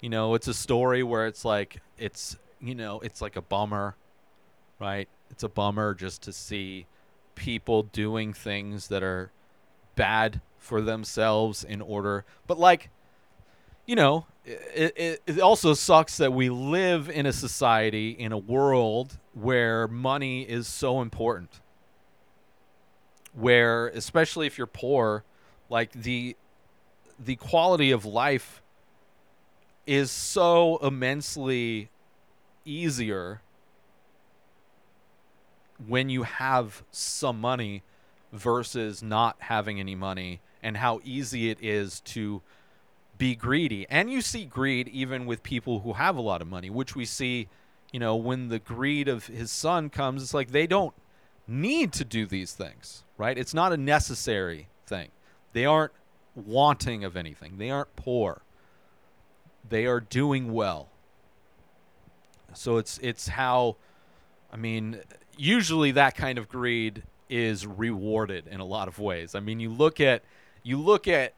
You 0.01 0.09
know, 0.09 0.35
it's 0.35 0.49
a 0.49 0.55
story 0.55 1.03
where 1.03 1.27
it's 1.27 1.45
like 1.45 1.81
it's 1.99 2.37
you 2.61 2.75
know, 2.75 3.01
it's 3.01 3.21
like 3.21 3.37
a 3.37 3.43
bummer, 3.43 3.97
right? 4.79 5.09
It's 5.31 5.43
a 5.43 5.49
bummer 5.49 5.95
just 5.95 6.23
to 6.23 6.33
see 6.33 6.87
people 7.35 7.83
doing 7.85 8.33
things 8.33 8.89
that 8.89 9.03
are 9.03 9.31
bad 9.95 10.41
for 10.59 10.81
themselves 10.81 11.65
in 11.65 11.81
order 11.81 12.25
but 12.47 12.59
like 12.59 12.91
you 13.87 13.97
know, 13.97 14.27
it, 14.45 14.93
it, 14.97 15.23
it 15.27 15.41
also 15.41 15.75
sucks 15.75 16.17
that 16.19 16.33
we 16.33 16.51
live 16.51 17.09
in 17.11 17.27
a 17.27 17.33
society, 17.33 18.11
in 18.11 18.33
a 18.33 18.39
world 18.39 19.19
where 19.35 19.87
money 19.89 20.43
is 20.43 20.67
so 20.69 21.01
important. 21.01 21.61
where 23.33 23.89
especially 23.89 24.47
if 24.47 24.59
you're 24.59 24.67
poor, 24.67 25.25
like 25.69 25.93
the 25.93 26.37
the 27.19 27.37
quality 27.37 27.91
of 27.91 28.05
life 28.05 28.63
is 29.87 30.11
so 30.11 30.79
immensely 30.79 31.91
easier 32.65 33.43
when 35.87 36.09
you 36.09 36.25
have 36.25 36.85
some 36.91 37.41
money 37.41 37.83
versus 38.33 39.03
not 39.03 39.37
having 39.41 39.81
any 39.81 39.95
money 39.95 40.41
and 40.63 40.77
how 40.77 41.01
easy 41.05 41.51
it 41.51 41.59
is 41.61 42.01
to 42.01 42.43
be 43.21 43.37
greedy. 43.37 43.87
And 43.91 44.11
you 44.11 44.23
see 44.23 44.47
greed 44.47 44.89
even 44.89 45.27
with 45.27 45.43
people 45.43 45.81
who 45.81 45.93
have 45.93 46.17
a 46.17 46.23
lot 46.23 46.41
of 46.41 46.49
money, 46.49 46.71
which 46.71 46.97
we 46.97 47.05
see, 47.05 47.49
you 47.93 48.01
know, 48.01 48.17
when 48.17 48.49
the 48.49 48.59
greed 48.59 49.09
of 49.09 49.27
his 49.27 49.51
son 49.51 49.91
comes, 49.91 50.23
it's 50.23 50.33
like 50.33 50.53
they 50.53 50.67
don't 50.67 50.95
need 51.47 51.93
to 51.93 52.05
do 52.05 52.25
these 52.25 52.55
things, 52.55 53.05
right? 53.19 53.37
It's 53.37 53.53
not 53.53 53.75
a 53.75 53.77
necessary 53.77 54.69
thing. 54.87 55.11
They 55.53 55.67
aren't 55.67 55.93
wanting 56.35 57.05
of 57.05 57.15
anything, 57.15 57.59
they 57.59 57.71
aren't 57.71 57.95
poor. 57.95 58.41
They 59.69 59.85
are 59.85 60.01
doing 60.01 60.53
well. 60.55 60.89
So 62.55 62.79
it's 62.79 62.99
it's 62.99 63.29
how 63.29 63.77
I 64.51 64.57
mean, 64.57 64.99
usually 65.37 65.91
that 65.93 66.17
kind 66.17 66.39
of 66.39 66.49
greed 66.49 67.03
is 67.29 67.67
rewarded 67.67 68.47
in 68.47 68.61
a 68.61 68.65
lot 68.65 68.89
of 68.89 68.99
ways. 68.99 69.35
I 69.35 69.41
mean, 69.41 69.61
you 69.61 69.69
look 69.69 70.01
at 70.01 70.25
you 70.63 70.79
look 70.79 71.07
at 71.07 71.35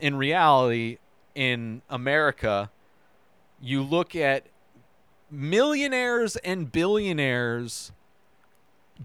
in 0.00 0.16
reality 0.16 0.96
in 1.34 1.82
America, 1.88 2.70
you 3.60 3.82
look 3.82 4.16
at 4.16 4.46
millionaires 5.30 6.36
and 6.36 6.70
billionaires 6.72 7.92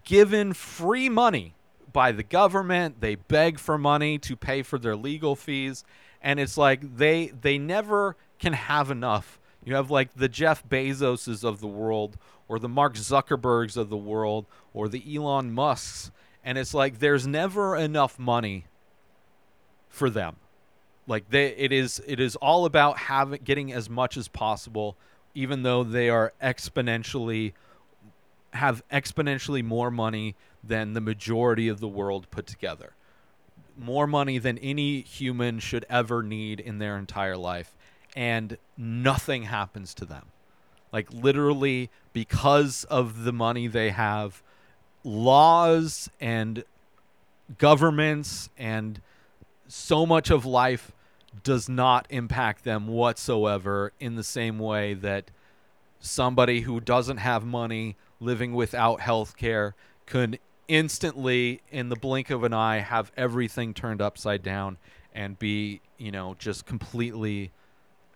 given 0.04 0.54
free 0.54 1.10
money 1.10 1.54
by 1.94 2.12
the 2.12 2.24
government. 2.24 3.00
They 3.00 3.16
beg 3.16 3.60
for 3.60 3.78
money 3.78 4.18
to 4.20 4.36
pay 4.36 4.64
for 4.64 4.78
their 4.78 4.96
legal 4.96 5.36
fees, 5.36 5.84
and 6.22 6.40
it's 6.40 6.58
like 6.58 6.98
they 6.98 7.28
they 7.28 7.58
never 7.58 8.16
can 8.40 8.54
have 8.54 8.92
enough. 8.92 9.40
You 9.64 9.76
have 9.76 9.90
like 9.90 10.14
the 10.16 10.30
Jeff 10.30 10.68
Bezoses 10.68 11.44
of 11.44 11.60
the 11.60 11.68
world, 11.68 12.18
or 12.48 12.60
the 12.60 12.70
Mark 12.70 12.96
Zuckerbergs 12.96 13.78
of 13.78 13.90
the 13.90 13.98
world, 13.98 14.46
or 14.74 14.88
the 14.90 15.16
Elon 15.16 15.54
Musks, 15.54 16.12
and 16.44 16.58
it's 16.58 16.74
like 16.74 17.00
there's 17.00 17.26
never 17.26 17.76
enough 17.76 18.20
money 18.20 18.66
for 19.88 20.10
them. 20.10 20.36
Like 21.08 21.30
they, 21.30 21.48
it 21.56 21.72
is 21.72 22.02
it 22.08 22.20
is 22.20 22.36
all 22.38 22.66
about 22.66 22.98
having 22.98 23.42
getting 23.44 23.72
as 23.72 23.90
much 23.90 24.18
as 24.18 24.28
possible, 24.28 24.98
even 25.34 25.64
though 25.64 25.84
they 25.84 26.10
are 26.10 26.34
exponentially 26.42 27.54
have 28.54 28.82
exponentially 28.90 29.64
more 29.64 29.92
money 29.92 30.36
than 30.64 30.94
the 30.94 31.02
majority 31.02 31.68
of 31.68 31.80
the 31.80 31.88
world 31.88 32.28
put 32.32 32.48
together. 32.48 32.94
More 33.78 34.08
money 34.08 34.38
than 34.38 34.58
any 34.60 35.02
human 35.02 35.60
should 35.60 35.86
ever 35.90 36.24
need 36.24 36.60
in 36.60 36.80
their 36.80 36.98
entire 36.98 37.38
life. 37.38 37.76
And 38.16 38.58
nothing 38.78 39.44
happens 39.44 39.94
to 39.96 40.06
them. 40.06 40.28
Like, 40.94 41.12
literally, 41.12 41.90
because 42.14 42.86
of 42.86 43.26
the 43.26 43.34
money 43.34 43.68
they 43.68 43.90
have, 43.90 44.42
laws 45.04 46.10
and 46.22 46.64
governments 47.58 48.50
and 48.58 49.02
so 49.68 50.06
much 50.06 50.30
of 50.30 50.46
life 50.46 50.94
does 51.44 51.70
not 51.70 52.06
impact 52.10 52.64
them 52.64 52.88
whatsoever 52.88 53.92
in 54.00 54.16
the 54.16 54.24
same 54.24 54.60
way 54.60 54.94
that 54.94 55.32
somebody 56.00 56.62
who 56.62 56.80
doesn't 56.80 57.18
have 57.18 57.44
money 57.44 57.96
living 58.20 58.54
without 58.54 59.02
health 59.02 59.36
care 59.36 59.76
could 60.06 60.40
instantly 60.68 61.62
in 61.72 61.90
the 61.90 61.96
blink 61.96 62.30
of 62.30 62.44
an 62.44 62.54
eye 62.54 62.80
have 62.80 63.12
everything 63.16 63.74
turned 63.74 64.02
upside 64.02 64.42
down 64.42 64.78
and 65.14 65.38
be 65.38 65.82
you 65.98 66.12
know 66.12 66.36
just 66.40 66.66
completely 66.66 67.52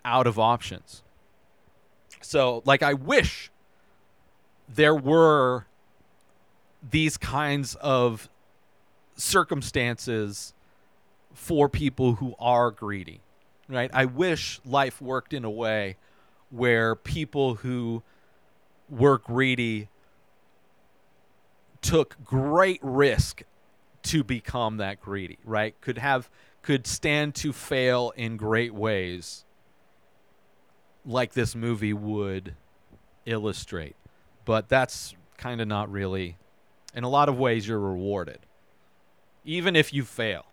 out 0.04 0.28
of 0.28 0.40
options. 0.40 1.04
So 2.22 2.62
like 2.66 2.84
i 2.84 2.94
wish 2.94 3.52
there 4.68 4.96
were 4.96 5.66
these 6.88 7.18
kinds 7.18 7.76
of 7.76 8.30
circumstances 9.16 10.54
for 11.40 11.70
people 11.70 12.16
who 12.16 12.36
are 12.38 12.70
greedy 12.70 13.22
right 13.68 13.90
i 13.94 14.06
wish 14.06 14.60
life 14.66 15.02
worked 15.02 15.34
in 15.34 15.44
a 15.44 15.50
way 15.50 15.96
where 16.50 16.96
people 16.96 17.56
who 17.56 18.04
were 18.90 19.18
greedy 19.18 19.88
took 21.82 22.24
great 22.24 22.80
risk 22.82 23.44
to 24.04 24.24
become 24.24 24.78
that 24.78 25.02
greedy, 25.02 25.38
right? 25.44 25.80
Could 25.82 25.98
have 25.98 26.30
could 26.62 26.86
stand 26.86 27.36
to 27.36 27.54
fail 27.54 28.12
in 28.18 28.36
great 28.36 28.74
ways 28.74 29.46
like 31.06 31.34
this 31.34 31.56
movie 31.56 31.94
would 31.94 32.56
illustrate. 33.26 33.96
But 34.46 34.68
that's 34.68 35.16
kind 35.38 35.62
of 35.62 35.68
not 35.68 35.90
really 35.90 36.38
in 36.94 37.04
a 37.04 37.10
lot 37.10 37.30
of 37.30 37.38
ways 37.38 37.68
you're 37.68 37.80
rewarded. 37.80 38.40
Even 39.46 39.76
if 39.76 39.94
you 39.94 40.04
fail. 40.04 40.46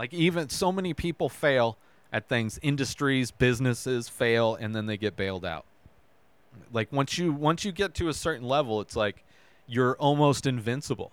Like 0.00 0.14
even 0.14 0.48
so 0.48 0.72
many 0.72 0.94
people 0.94 1.28
fail 1.28 1.76
at 2.10 2.26
things, 2.26 2.58
industries, 2.62 3.30
businesses 3.30 4.08
fail 4.08 4.54
and 4.54 4.74
then 4.74 4.86
they 4.86 4.96
get 4.96 5.14
bailed 5.14 5.44
out. 5.44 5.66
Like 6.72 6.90
once 6.90 7.18
you 7.18 7.34
once 7.34 7.66
you 7.66 7.70
get 7.70 7.92
to 7.96 8.08
a 8.08 8.14
certain 8.14 8.48
level, 8.48 8.80
it's 8.80 8.96
like 8.96 9.22
you're 9.66 9.96
almost 9.96 10.46
invincible. 10.46 11.12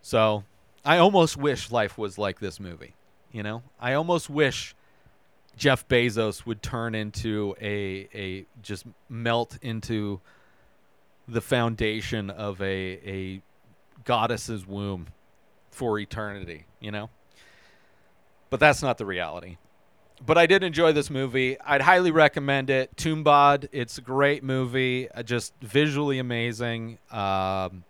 So, 0.00 0.44
I 0.86 0.96
almost 0.96 1.36
wish 1.36 1.70
life 1.70 1.98
was 1.98 2.16
like 2.16 2.40
this 2.40 2.58
movie. 2.58 2.94
You 3.30 3.42
know, 3.42 3.62
I 3.78 3.92
almost 3.92 4.30
wish 4.30 4.74
Jeff 5.58 5.86
Bezos 5.86 6.46
would 6.46 6.62
turn 6.62 6.94
into 6.94 7.54
a 7.60 8.08
a 8.14 8.46
just 8.62 8.86
melt 9.10 9.58
into 9.60 10.18
the 11.28 11.42
foundation 11.42 12.30
of 12.30 12.58
a 12.62 12.64
a 13.04 13.42
goddess's 14.06 14.66
womb 14.66 15.08
for 15.74 15.98
eternity. 15.98 16.66
You 16.80 16.92
know, 16.92 17.10
but 18.50 18.60
that's 18.60 18.82
not 18.82 18.98
the 18.98 19.06
reality 19.06 19.58
but 20.24 20.38
I 20.38 20.46
did 20.46 20.62
enjoy 20.62 20.92
this 20.92 21.10
movie. 21.10 21.58
I'd 21.60 21.82
highly 21.82 22.10
recommend 22.10 22.70
it. 22.70 22.96
Tumbbad, 22.96 23.68
it's 23.72 23.98
a 23.98 24.00
great 24.00 24.42
movie, 24.42 25.10
uh, 25.10 25.22
just 25.22 25.52
visually 25.60 26.18
amazing. 26.18 26.98
Um, 27.10 27.84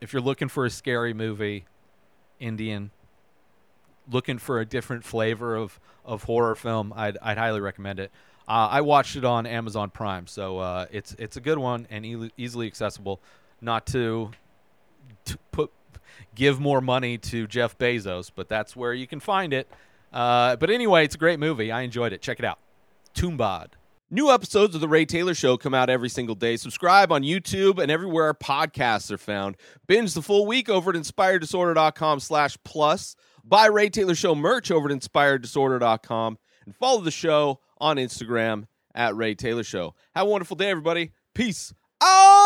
if 0.00 0.12
you're 0.12 0.22
looking 0.22 0.48
for 0.48 0.66
a 0.66 0.70
scary 0.70 1.14
movie, 1.14 1.64
Indian, 2.38 2.90
looking 4.10 4.38
for 4.38 4.60
a 4.60 4.66
different 4.66 5.04
flavor 5.04 5.56
of, 5.56 5.80
of 6.04 6.24
horror 6.24 6.54
film, 6.54 6.92
I'd, 6.94 7.18
I'd 7.22 7.38
highly 7.38 7.60
recommend 7.60 7.98
it. 7.98 8.10
Uh, 8.46 8.68
I 8.70 8.80
watched 8.82 9.16
it 9.16 9.24
on 9.24 9.44
Amazon 9.46 9.90
Prime, 9.90 10.28
so 10.28 10.58
uh, 10.58 10.86
it's 10.92 11.16
it's 11.18 11.36
a 11.36 11.40
good 11.40 11.58
one 11.58 11.88
and 11.90 12.06
e- 12.06 12.30
easily 12.36 12.68
accessible. 12.68 13.20
Not 13.60 13.86
to, 13.86 14.30
to 15.24 15.38
put 15.50 15.72
give 16.34 16.60
more 16.60 16.80
money 16.80 17.18
to 17.18 17.46
Jeff 17.46 17.76
Bezos, 17.78 18.30
but 18.34 18.48
that's 18.48 18.76
where 18.76 18.92
you 18.92 19.06
can 19.06 19.20
find 19.20 19.52
it. 19.52 19.68
Uh, 20.12 20.56
but 20.56 20.70
anyway, 20.70 21.04
it's 21.04 21.14
a 21.14 21.18
great 21.18 21.38
movie. 21.38 21.70
I 21.70 21.82
enjoyed 21.82 22.12
it. 22.12 22.22
Check 22.22 22.38
it 22.38 22.44
out. 22.44 22.58
Tumbbad. 23.14 23.68
New 24.08 24.30
episodes 24.30 24.74
of 24.74 24.80
The 24.80 24.88
Ray 24.88 25.04
Taylor 25.04 25.34
Show 25.34 25.56
come 25.56 25.74
out 25.74 25.90
every 25.90 26.08
single 26.08 26.36
day. 26.36 26.56
Subscribe 26.56 27.10
on 27.10 27.22
YouTube 27.22 27.82
and 27.82 27.90
everywhere 27.90 28.26
our 28.26 28.34
podcasts 28.34 29.10
are 29.10 29.18
found. 29.18 29.56
Binge 29.88 30.14
the 30.14 30.22
full 30.22 30.46
week 30.46 30.68
over 30.68 30.90
at 30.90 30.96
inspireddisorder.com 30.96 32.20
slash 32.20 32.56
plus. 32.64 33.16
Buy 33.44 33.66
Ray 33.66 33.88
Taylor 33.90 34.14
Show 34.14 34.36
merch 34.36 34.70
over 34.70 34.88
at 34.88 34.96
inspireddisorder.com. 34.96 36.38
And 36.66 36.76
follow 36.76 37.00
the 37.00 37.10
show 37.10 37.60
on 37.78 37.96
Instagram 37.96 38.66
at 38.94 39.16
Ray 39.16 39.34
Taylor 39.34 39.64
Show. 39.64 39.94
Have 40.14 40.26
a 40.26 40.30
wonderful 40.30 40.56
day, 40.56 40.70
everybody. 40.70 41.12
Peace 41.34 41.74
out! 42.00 42.45